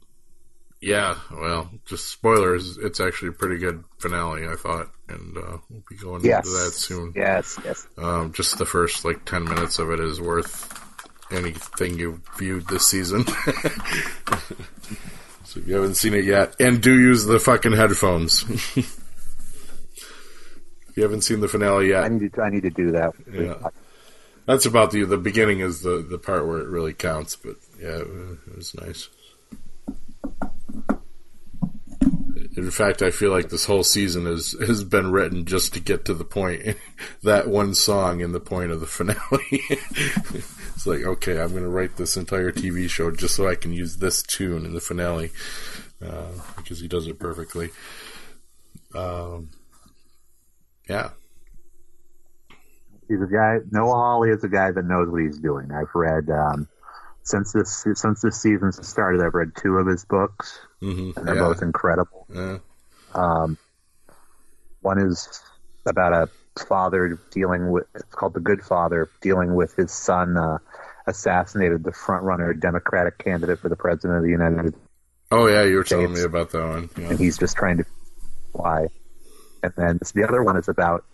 [0.83, 2.77] yeah, well, just spoilers.
[2.77, 4.91] It's actually a pretty good finale, I thought.
[5.09, 7.13] And uh, we'll be going Yes, into that soon.
[7.15, 7.87] Yes, yes.
[7.97, 10.79] Um, just the first, like, 10 minutes of it is worth
[11.31, 13.25] anything you viewed this season.
[15.45, 18.45] so if you haven't seen it yet, and do use the fucking headphones.
[18.77, 18.99] if
[20.97, 22.43] you haven't seen the finale yet, I need to.
[22.43, 23.13] I need to do that.
[23.33, 23.55] Yeah.
[24.47, 27.37] that's about the the beginning is the the part where it really counts.
[27.37, 28.07] But yeah, it,
[28.47, 29.09] it was nice.
[32.55, 36.05] In fact, I feel like this whole season has has been written just to get
[36.05, 36.77] to the point,
[37.23, 39.19] that one song and the point of the finale.
[39.51, 43.73] it's like, okay, I'm going to write this entire TV show just so I can
[43.73, 45.31] use this tune in the finale
[46.05, 47.71] uh, because he does it perfectly.
[48.95, 49.49] Um,
[50.89, 51.13] yeah,
[53.13, 53.59] He's a guy.
[53.71, 55.71] Noah Hawley is a guy that knows what he's doing.
[55.71, 56.67] I've read um,
[57.23, 59.25] since this since this season started.
[59.25, 61.41] I've read two of his books, hmm and they're yeah.
[61.43, 62.27] both incredible.
[62.33, 62.59] yeah.
[63.15, 63.59] Um,
[64.81, 65.41] one is
[65.87, 66.29] about a
[66.69, 67.85] father dealing with.
[67.95, 70.59] It's called The Good Father, dealing with his son uh,
[71.07, 74.75] assassinated the front runner Democratic candidate for the president of the United
[75.33, 76.91] Oh yeah, you were telling me about that one.
[76.99, 77.09] Yeah.
[77.09, 77.85] and he's just trying to
[78.55, 78.89] fly.
[79.63, 81.07] And then the other one is about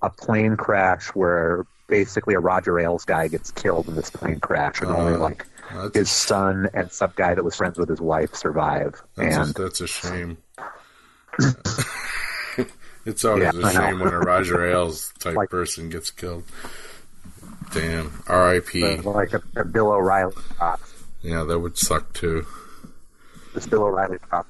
[0.00, 4.80] a plane crash where basically a Roger Ailes guy gets killed in this plane crash,
[4.80, 8.00] and only Uh, like That's, his son and some guy that was friends with his
[8.00, 9.00] wife survive.
[9.16, 10.38] that's, a, and that's a shame.
[13.04, 16.44] it's always Yeah, a shame when a Roger Ailes type Like- person gets killed.
[17.72, 18.22] Damn.
[18.28, 18.98] R.I.P.
[18.98, 20.80] like a, a Bill O'Reilly prop.
[21.22, 22.46] Yeah, that would suck too.
[23.54, 24.46] This Bill O'Reilly prop.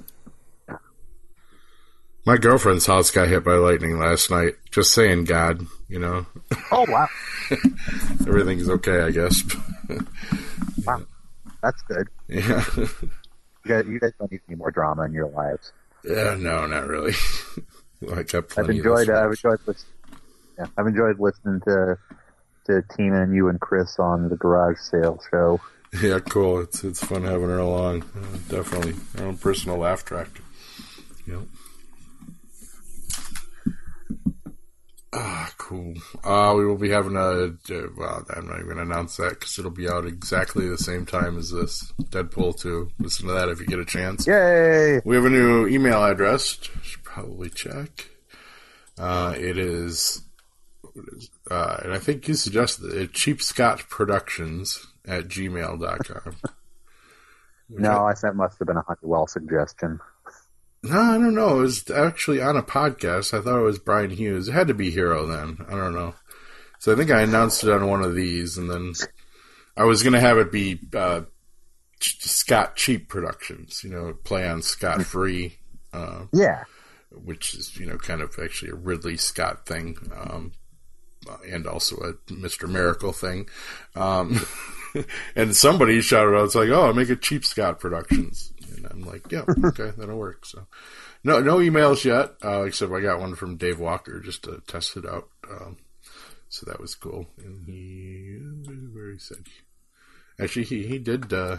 [2.27, 4.55] My girlfriend's house got hit by lightning last night.
[4.71, 6.27] Just saying, God, you know,
[6.73, 7.07] Oh wow,
[8.27, 9.45] everything's okay, I guess.
[10.85, 11.03] wow,
[11.63, 12.09] that's good.
[12.27, 12.65] yeah.
[12.77, 12.89] You
[13.65, 15.73] guys, you guys don't need any more drama in your lives.
[16.03, 17.13] Yeah, no, not really.
[18.13, 19.09] I got I've enjoyed.
[19.09, 19.21] Uh.
[19.21, 19.93] I've enjoyed listening.
[20.59, 21.97] Yeah, I've enjoyed listening to
[22.67, 25.61] to Tina and you and Chris on the garage sale show.
[26.03, 26.59] Yeah, cool.
[26.59, 28.03] It's it's fun having her along.
[28.03, 30.27] Uh, definitely our own personal laugh track.
[31.29, 31.43] Yep.
[35.17, 35.95] Ah, cool.
[36.25, 37.21] Uh, we will be having a.
[37.73, 40.77] Uh, well, I'm not even going to announce that because it'll be out exactly the
[40.77, 42.91] same time as this Deadpool 2.
[42.99, 44.27] Listen to that if you get a chance.
[44.27, 45.01] Yay!
[45.05, 46.59] We have a new email address.
[46.83, 48.09] Should probably check.
[48.99, 50.23] Uh, it is,
[51.49, 56.37] uh, and I think you suggested it, Cheap Scott Productions at gmail.com.
[57.71, 59.99] No, I that must have been a Honeywell suggestion.
[60.85, 61.61] No, I don't know.
[61.61, 63.33] It was actually on a podcast.
[63.33, 64.49] I thought it was Brian Hughes.
[64.49, 65.57] It had to be Hero then.
[65.67, 66.15] I don't know.
[66.79, 68.93] So I think I announced it on one of these, and then
[69.77, 71.23] I was going to have it be uh,
[72.01, 73.83] Scott Cheap Productions.
[73.83, 75.59] You know, play on Scott Free.
[75.93, 76.65] Uh, Yeah,
[77.11, 80.53] which is you know kind of actually a Ridley Scott thing, um,
[81.49, 83.49] and also a Mister Miracle thing.
[83.97, 84.45] Um,
[85.37, 88.53] and somebody shouted out, "It's like, oh, make it cheap Scott Productions,"
[88.85, 90.67] and I'm like, "Yeah, okay, that'll work." So,
[91.23, 94.97] no, no emails yet, uh, except I got one from Dave Walker just to test
[94.97, 95.29] it out.
[95.51, 95.79] Um,
[96.49, 98.39] so that was cool, and he
[98.93, 99.45] where he said,
[100.41, 101.33] actually, he he did.
[101.33, 101.59] Uh,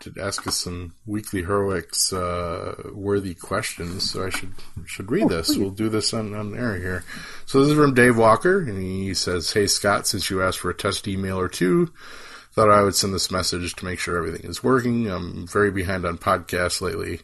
[0.00, 4.52] to ask us some weekly heroics uh, worthy questions, so I should
[4.84, 5.56] should read this.
[5.56, 7.04] We'll do this on, on air here.
[7.46, 10.70] So this is from Dave Walker, and he says, "Hey Scott, since you asked for
[10.70, 11.92] a test email or two,
[12.54, 15.10] thought I would send this message to make sure everything is working.
[15.10, 17.20] I'm very behind on podcasts lately."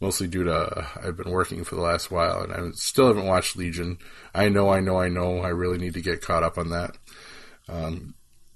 [0.00, 3.54] Mostly due to I've been working for the last while, and I still haven't watched
[3.56, 3.98] Legion.
[4.34, 5.38] I know, I know, I know.
[5.38, 6.96] I really need to get caught up on that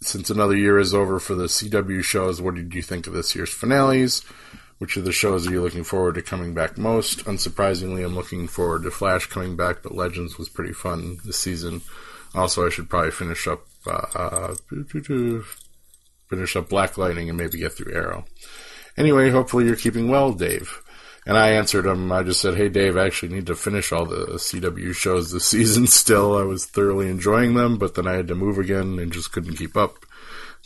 [0.00, 3.34] since another year is over for the CW shows, what did you think of this
[3.34, 4.22] year's finales?
[4.78, 7.24] Which of the shows are you looking forward to coming back most?
[7.24, 11.80] Unsurprisingly, I'm looking forward to Flash coming back, but Legends was pretty fun this season.
[12.34, 14.54] Also, I should probably finish up uh, uh,
[16.28, 18.24] finish up Black Lightning and maybe get through Arrow.
[18.96, 20.82] Anyway, hopefully you're keeping well, Dave.
[21.26, 22.12] And I answered him.
[22.12, 25.46] I just said, "Hey, Dave, I actually need to finish all the CW shows this
[25.50, 25.86] season.
[25.86, 29.32] Still, I was thoroughly enjoying them, but then I had to move again and just
[29.32, 30.06] couldn't keep up.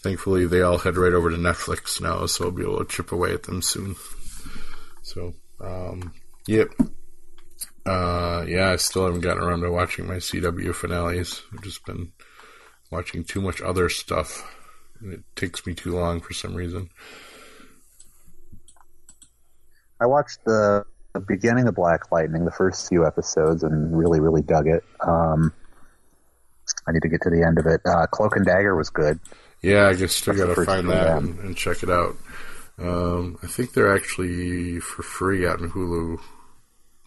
[0.03, 3.13] Thankfully, they all head right over to Netflix now, so I'll be able to chip
[3.13, 3.97] away at them soon.
[5.03, 6.15] So, um,
[6.47, 6.69] yep,
[7.85, 11.43] uh, yeah, I still haven't gotten around to watching my CW finales.
[11.53, 12.13] I've just been
[12.91, 14.43] watching too much other stuff,
[15.03, 16.91] it takes me too long for some reason.
[20.01, 20.85] I watched the,
[21.27, 24.85] beginning of Black Lightning, the first few episodes, and really, really dug it.
[25.07, 25.53] Um,
[26.87, 27.81] I need to get to the end of it.
[27.85, 29.19] Uh, Cloak and Dagger was good.
[29.63, 32.17] Yeah, I guess That's gotta find that and, and check it out.
[32.79, 36.19] Um, I think they're actually for free out in Hulu,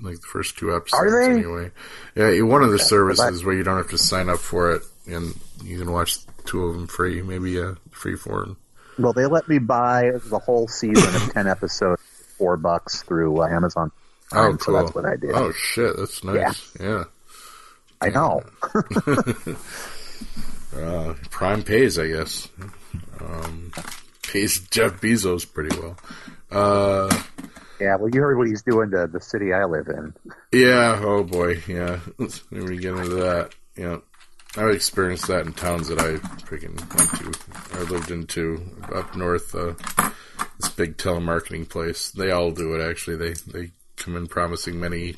[0.01, 1.01] like the first two episodes.
[1.01, 1.31] Are they?
[1.31, 1.71] Anyway,
[2.15, 4.83] yeah, one of the Okay, services where you don't have to sign up for it,
[5.05, 5.33] and
[5.63, 7.21] you can watch two of them free.
[7.21, 8.57] Maybe a free form.
[8.97, 13.41] Well, they let me buy the whole season of 10 episodes for four bucks through
[13.41, 13.91] uh, Amazon.
[14.31, 14.59] Oh, cool.
[14.59, 15.31] So that's what I did.
[15.33, 16.71] Oh shit, that's nice.
[16.79, 17.03] Yeah.
[18.01, 18.43] I know.
[20.75, 22.49] Uh, Prime pays, I guess.
[23.19, 23.71] Um,
[24.23, 25.97] pays Jeff Bezos pretty well.
[26.51, 27.23] Uh,
[27.79, 30.13] yeah, well, you heard what he's doing to the city I live in.
[30.51, 30.99] Yeah.
[31.03, 31.61] Oh boy.
[31.67, 31.99] Yeah.
[32.17, 33.53] Let's when we get into that.
[33.75, 33.97] Yeah.
[34.55, 38.61] I've experienced that in towns that I freaking went to or lived into
[38.93, 39.55] up north.
[39.55, 39.73] Uh,
[40.59, 42.11] this big telemarketing place.
[42.11, 42.87] They all do it.
[42.87, 45.15] Actually, they they come in promising many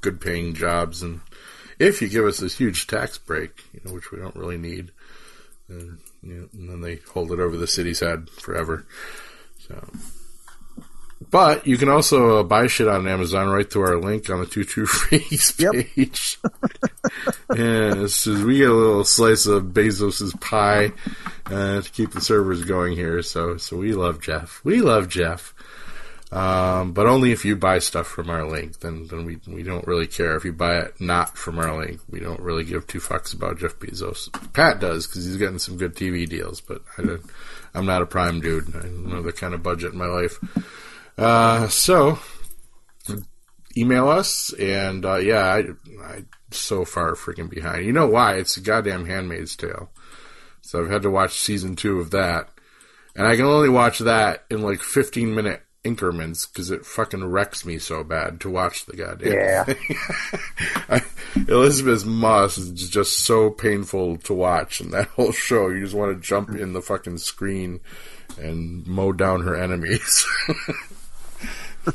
[0.00, 1.20] good paying jobs, and
[1.78, 4.90] if you give us this huge tax break, you know, which we don't really need,
[5.68, 8.86] and, you know, and then they hold it over the city's head forever.
[9.58, 9.88] So.
[11.30, 14.46] But you can also uh, buy shit on Amazon right through our link on the
[14.46, 15.72] Two True Freaks Yep.
[15.72, 16.38] page.
[17.48, 20.92] this is, we get a little slice of Bezos's pie
[21.46, 23.22] uh, to keep the servers going here.
[23.22, 24.60] So, so we love Jeff.
[24.64, 25.54] We love Jeff.
[26.30, 28.80] Um, but only if you buy stuff from our link.
[28.80, 32.00] Then, then we we don't really care if you buy it not from our link.
[32.08, 34.30] We don't really give two fucks about Jeff Bezos.
[34.52, 37.22] Pat does because he's getting some good TV deals, but I don't,
[37.74, 38.76] I'm not a prime dude.
[38.76, 40.38] I don't have the kind of budget in my life.
[41.18, 42.18] Uh, so
[43.76, 44.52] email us.
[44.54, 45.58] And uh, yeah, I,
[46.04, 47.86] I'm so far freaking behind.
[47.86, 48.34] You know why?
[48.34, 49.90] It's a goddamn Handmaid's Tale.
[50.60, 52.50] So I've had to watch season two of that,
[53.16, 57.64] and I can only watch that in like 15 minute increments because it fucking wrecks
[57.64, 59.32] me so bad to watch the goddamn.
[59.32, 59.64] Yeah.
[59.64, 59.96] thing.
[60.90, 61.02] I,
[61.48, 66.14] Elisabeth Moss is just so painful to watch, and that whole show, you just want
[66.14, 67.80] to jump in the fucking screen
[68.36, 70.26] and mow down her enemies.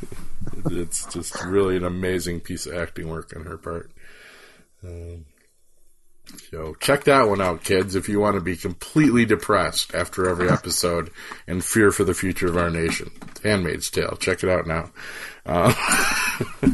[0.72, 3.91] it's just really an amazing piece of acting work on her part.
[4.84, 5.26] Um,
[6.50, 10.50] so check that one out, kids, if you want to be completely depressed after every
[10.50, 11.12] episode
[11.48, 13.12] and fear for the future of our nation.
[13.44, 14.18] Handmaid's Tale.
[14.20, 14.91] Check it out now.
[15.46, 15.74] Uh,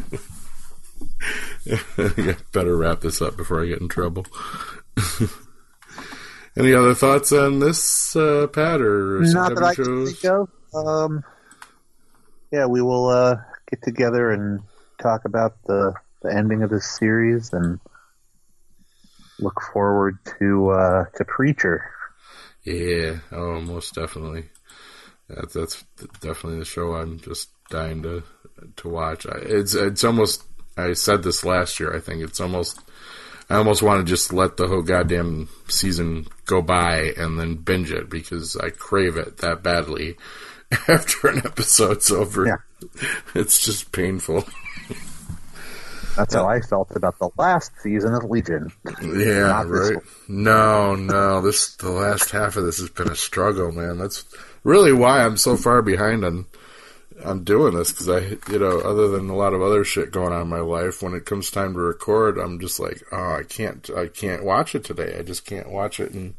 [2.53, 4.25] better wrap this up before I get in trouble.
[6.57, 10.49] Any other thoughts on this, uh, Pat, or Not that I can think of.
[10.73, 11.23] Um,
[12.51, 13.35] yeah, we will uh,
[13.69, 14.61] get together and
[15.01, 17.79] talk about the, the ending of this series and
[19.39, 21.91] look forward to uh, to Preacher.
[22.63, 24.49] Yeah, oh, most definitely.
[25.29, 25.83] That's
[26.21, 28.23] definitely the show I'm just dying to
[28.77, 29.25] to watch.
[29.25, 30.43] I, it's it's almost.
[30.77, 31.95] I said this last year.
[31.95, 32.79] I think it's almost.
[33.49, 37.91] I almost want to just let the whole goddamn season go by and then binge
[37.91, 40.17] it because I crave it that badly.
[40.87, 42.57] After an episode's over, Yeah.
[43.35, 44.45] it's just painful.
[46.15, 48.71] That's how uh, I felt about the last season of Legion.
[49.01, 49.97] Yeah, right.
[50.27, 51.41] No, no.
[51.41, 53.97] This the last half of this has been a struggle, man.
[53.97, 54.25] That's
[54.63, 56.45] really why I'm so far behind on
[57.23, 58.19] on doing this because I,
[58.51, 61.13] you know, other than a lot of other shit going on in my life, when
[61.13, 64.83] it comes time to record, I'm just like, oh, I can't, I can't watch it
[64.83, 65.17] today.
[65.19, 66.35] I just can't watch it, and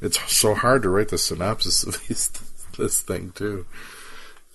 [0.00, 2.30] it's so hard to write the synopsis of these,
[2.76, 3.66] this thing too.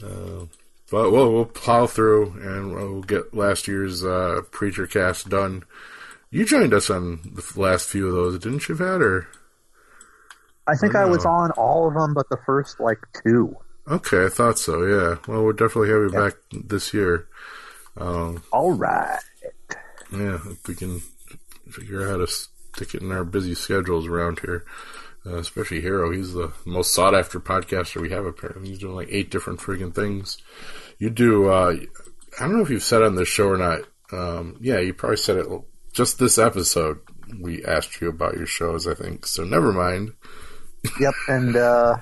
[0.03, 0.45] Uh,
[0.89, 5.63] but we'll we'll plow through and we'll get last year's uh, preacher cast done.
[6.29, 9.01] You joined us on the last few of those, didn't you, Pat?
[9.01, 9.27] Or
[10.67, 13.55] I think I was on all of them but the first like two.
[13.89, 14.85] okay, I thought so.
[14.85, 15.17] Yeah.
[15.27, 17.27] Well, we'll definitely have you back this year.
[17.97, 19.19] Um, All right.
[20.13, 21.01] yeah, if we can
[21.69, 24.65] figure out how to stick it in our busy schedules around here.
[25.25, 28.25] Uh, especially Hero, he's the most sought after podcaster we have.
[28.25, 30.37] Apparently, he's doing like eight different freaking things.
[30.97, 31.49] You do.
[31.49, 31.75] Uh,
[32.39, 33.81] I don't know if you've said on this show or not.
[34.11, 35.47] Um, yeah, you probably said it
[35.93, 36.99] just this episode.
[37.39, 39.25] We asked you about your shows, I think.
[39.25, 40.13] So never mind.
[40.99, 41.97] Yep, and uh,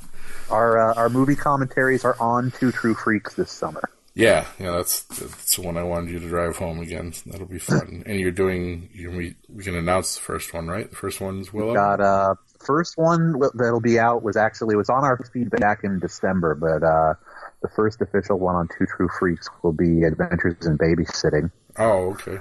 [0.50, 3.82] our uh, our movie commentaries are on Two True Freaks this summer.
[4.16, 7.14] Yeah, yeah, that's that's the one I wanted you to drive home again.
[7.26, 8.04] That'll be fun.
[8.06, 8.90] and you're doing.
[8.94, 10.90] You, we we can announce the first one, right?
[10.90, 11.74] The first one's Willow.
[11.74, 12.36] Got uh
[12.70, 16.86] first one that'll be out was actually was on our feed back in December, but
[16.86, 17.16] uh
[17.62, 21.52] the first official one on Two True Freaks will be Adventures in Babysitting.
[21.78, 22.38] Oh, okay.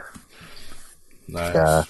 [1.27, 1.57] Nice.
[1.57, 1.85] Uh,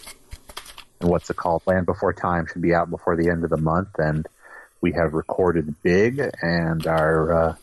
[1.00, 1.62] and what's it called?
[1.66, 4.26] Land Before Time should be out before the end of the month, and
[4.80, 7.56] we have recorded big, and our uh,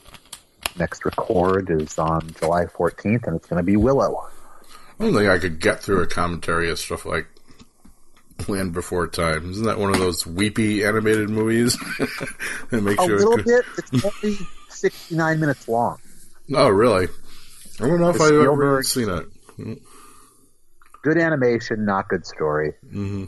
[0.78, 4.30] next record is on July 14th, and it's going to be Willow.
[5.00, 7.28] I don't think I could get through a commentary of stuff like
[8.48, 9.52] Land Before Time.
[9.52, 11.78] Isn't that one of those weepy animated movies
[12.70, 13.16] that makes A you?
[13.18, 13.66] little bit.
[13.78, 14.38] It's only
[14.70, 15.98] 69 minutes long.
[16.54, 17.08] Oh, really?
[17.82, 19.80] I don't know if I've ever seen it.
[21.02, 22.74] Good animation, not good story.
[22.86, 23.26] mm-hmm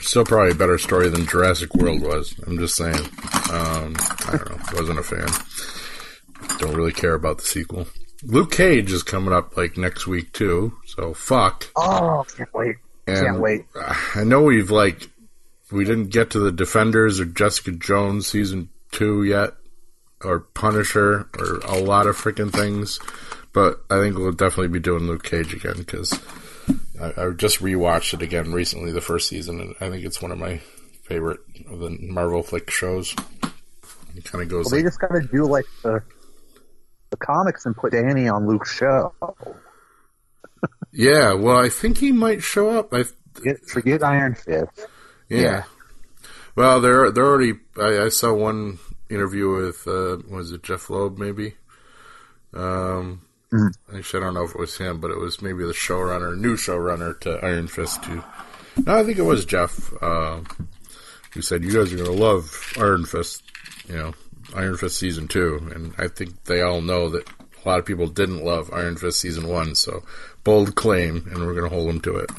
[0.00, 2.34] Still probably a better story than Jurassic World was.
[2.46, 2.96] I'm just saying.
[2.96, 3.94] Um,
[4.26, 4.58] I don't know.
[4.74, 5.28] Wasn't a fan.
[6.58, 7.86] Don't really care about the sequel.
[8.22, 10.76] Luke Cage is coming up like next week too.
[10.86, 11.70] So fuck.
[11.76, 12.76] Oh, can't wait.
[13.06, 13.64] And Can't wait.
[14.14, 15.08] I know we've like
[15.70, 19.54] we didn't get to the Defenders or Jessica Jones season two yet,
[20.22, 22.98] or Punisher or a lot of freaking things,
[23.52, 26.12] but I think we'll definitely be doing Luke Cage again because
[27.00, 30.32] I, I just rewatched it again recently, the first season, and I think it's one
[30.32, 30.60] of my
[31.04, 31.40] favorite
[31.70, 33.14] of the Marvel flick shows.
[34.16, 36.02] It kind of goes Well, they like, just got to do like the
[37.10, 39.14] the comics and put Danny on Luke's show.
[40.92, 41.32] yeah.
[41.34, 42.92] Well, I think he might show up.
[42.92, 43.04] I
[43.34, 44.88] Forget, forget Iron Fist.
[45.28, 45.40] Yeah.
[45.40, 45.62] Yeah.
[46.56, 47.54] Well, they're they're already.
[47.80, 48.78] I, I saw one
[49.08, 51.54] interview with uh, was it Jeph Loeb maybe.
[52.52, 53.22] Um,
[53.94, 56.56] actually, I don't know if it was him, but it was maybe the showrunner, new
[56.56, 58.24] showrunner to Iron Fist too.
[58.84, 60.40] No, I think it was Jeff uh,
[61.32, 63.44] who said you guys are gonna love Iron Fist.
[63.88, 64.14] You know,
[64.54, 67.28] Iron Fist season two, and I think they all know that
[67.64, 69.74] a lot of people didn't love Iron Fist season one.
[69.74, 70.02] So
[70.44, 72.30] bold claim, and we're gonna hold them to it.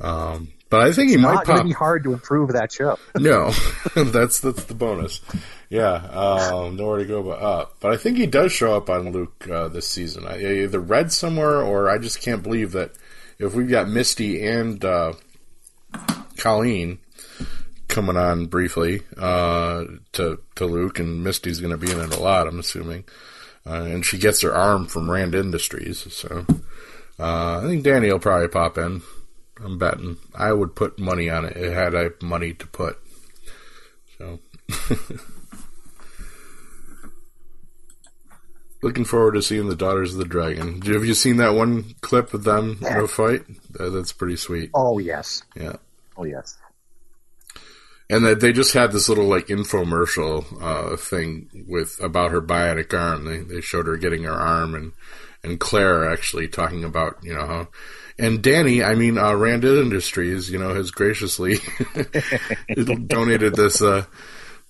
[0.00, 1.64] Um, But I think he might pop.
[1.64, 2.98] be hard to improve that show.
[3.18, 3.50] No,
[3.94, 5.20] that's that's the bonus.
[5.68, 7.76] Yeah, um, nowhere to go but up.
[7.80, 10.26] But I think he does show up on Luke uh, this season.
[10.26, 12.92] I I either read somewhere or I just can't believe that
[13.38, 15.12] if we've got Misty and uh,
[16.36, 16.98] Colleen
[17.92, 22.20] coming on briefly uh, to to Luke, and Misty's going to be in it a
[22.20, 22.48] lot.
[22.48, 23.04] I'm assuming,
[23.64, 26.12] uh, and she gets her arm from Rand Industries.
[26.12, 26.46] So
[27.20, 29.02] uh, I think Danny will probably pop in.
[29.62, 30.16] I'm betting.
[30.34, 31.56] I would put money on it.
[31.56, 32.98] It had I money to put.
[34.18, 34.40] So,
[38.82, 40.80] looking forward to seeing the Daughters of the Dragon.
[40.82, 43.42] Have you seen that one clip of them in a fight?
[43.70, 44.70] That's pretty sweet.
[44.74, 45.76] Oh yes, Yeah,
[46.16, 46.56] oh yes.
[48.12, 53.24] And they just had this little like infomercial uh, thing with about her bionic arm.
[53.24, 54.92] They they showed her getting her arm and
[55.42, 57.68] and Claire actually talking about you know.
[58.18, 61.56] And Danny, I mean, uh, Rand Industries, you know, has graciously
[63.06, 64.04] donated this uh,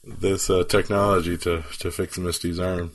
[0.05, 2.93] this uh, technology to to fix Misty's arm.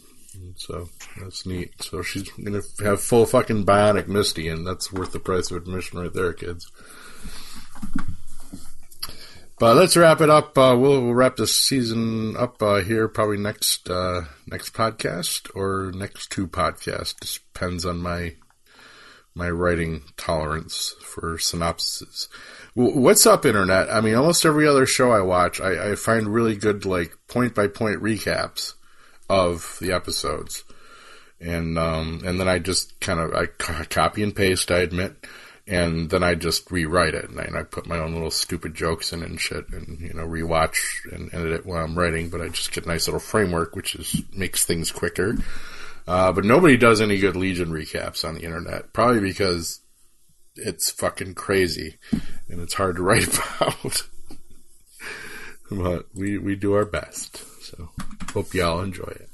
[0.56, 0.88] So
[1.20, 1.74] that's neat.
[1.84, 6.00] So she's gonna have full fucking bionic Misty, and that's worth the price of admission
[6.00, 6.72] right there, kids.
[9.60, 10.56] But let's wrap it up.
[10.56, 15.92] Uh, we'll, we'll wrap this season up uh, here, probably next uh, next podcast or
[15.96, 17.40] next two podcasts.
[17.54, 18.36] Depends on my
[19.34, 22.30] my writing tolerance for synopses.
[22.76, 23.90] What's up, internet?
[23.92, 27.56] I mean, almost every other show I watch, I, I find really good like point
[27.56, 28.76] by point recaps
[29.28, 30.66] of the episodes,
[31.42, 33.48] and um, and then I just kind of I
[33.86, 34.70] copy and paste.
[34.70, 35.26] I admit
[35.68, 38.74] and then I just rewrite it, and I, and I put my own little stupid
[38.74, 40.78] jokes in and shit, and you know rewatch
[41.12, 42.30] and edit it while I'm writing.
[42.30, 45.38] But I just get a nice little framework, which is makes things quicker.
[46.08, 49.82] Uh, but nobody does any good Legion recaps on the internet, probably because
[50.56, 51.98] it's fucking crazy
[52.50, 53.28] and it's hard to write
[53.60, 54.08] about.
[55.70, 57.90] but we we do our best, so
[58.34, 59.30] hope y'all enjoy it.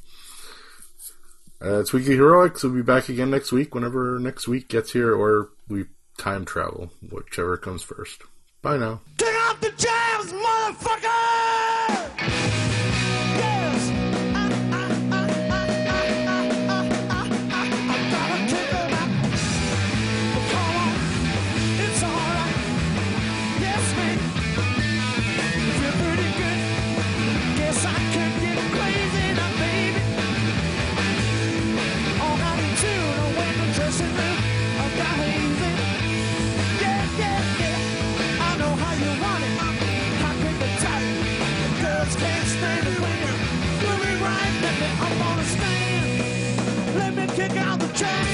[1.63, 2.63] Uh, it's Weekly Heroics.
[2.63, 5.85] We'll be back again next week, whenever next week gets here, or we
[6.17, 8.23] time travel, whichever comes first.
[8.61, 9.01] Bye now.
[9.17, 11.13] Turn off the jams, motherfucker!
[47.93, 48.32] Take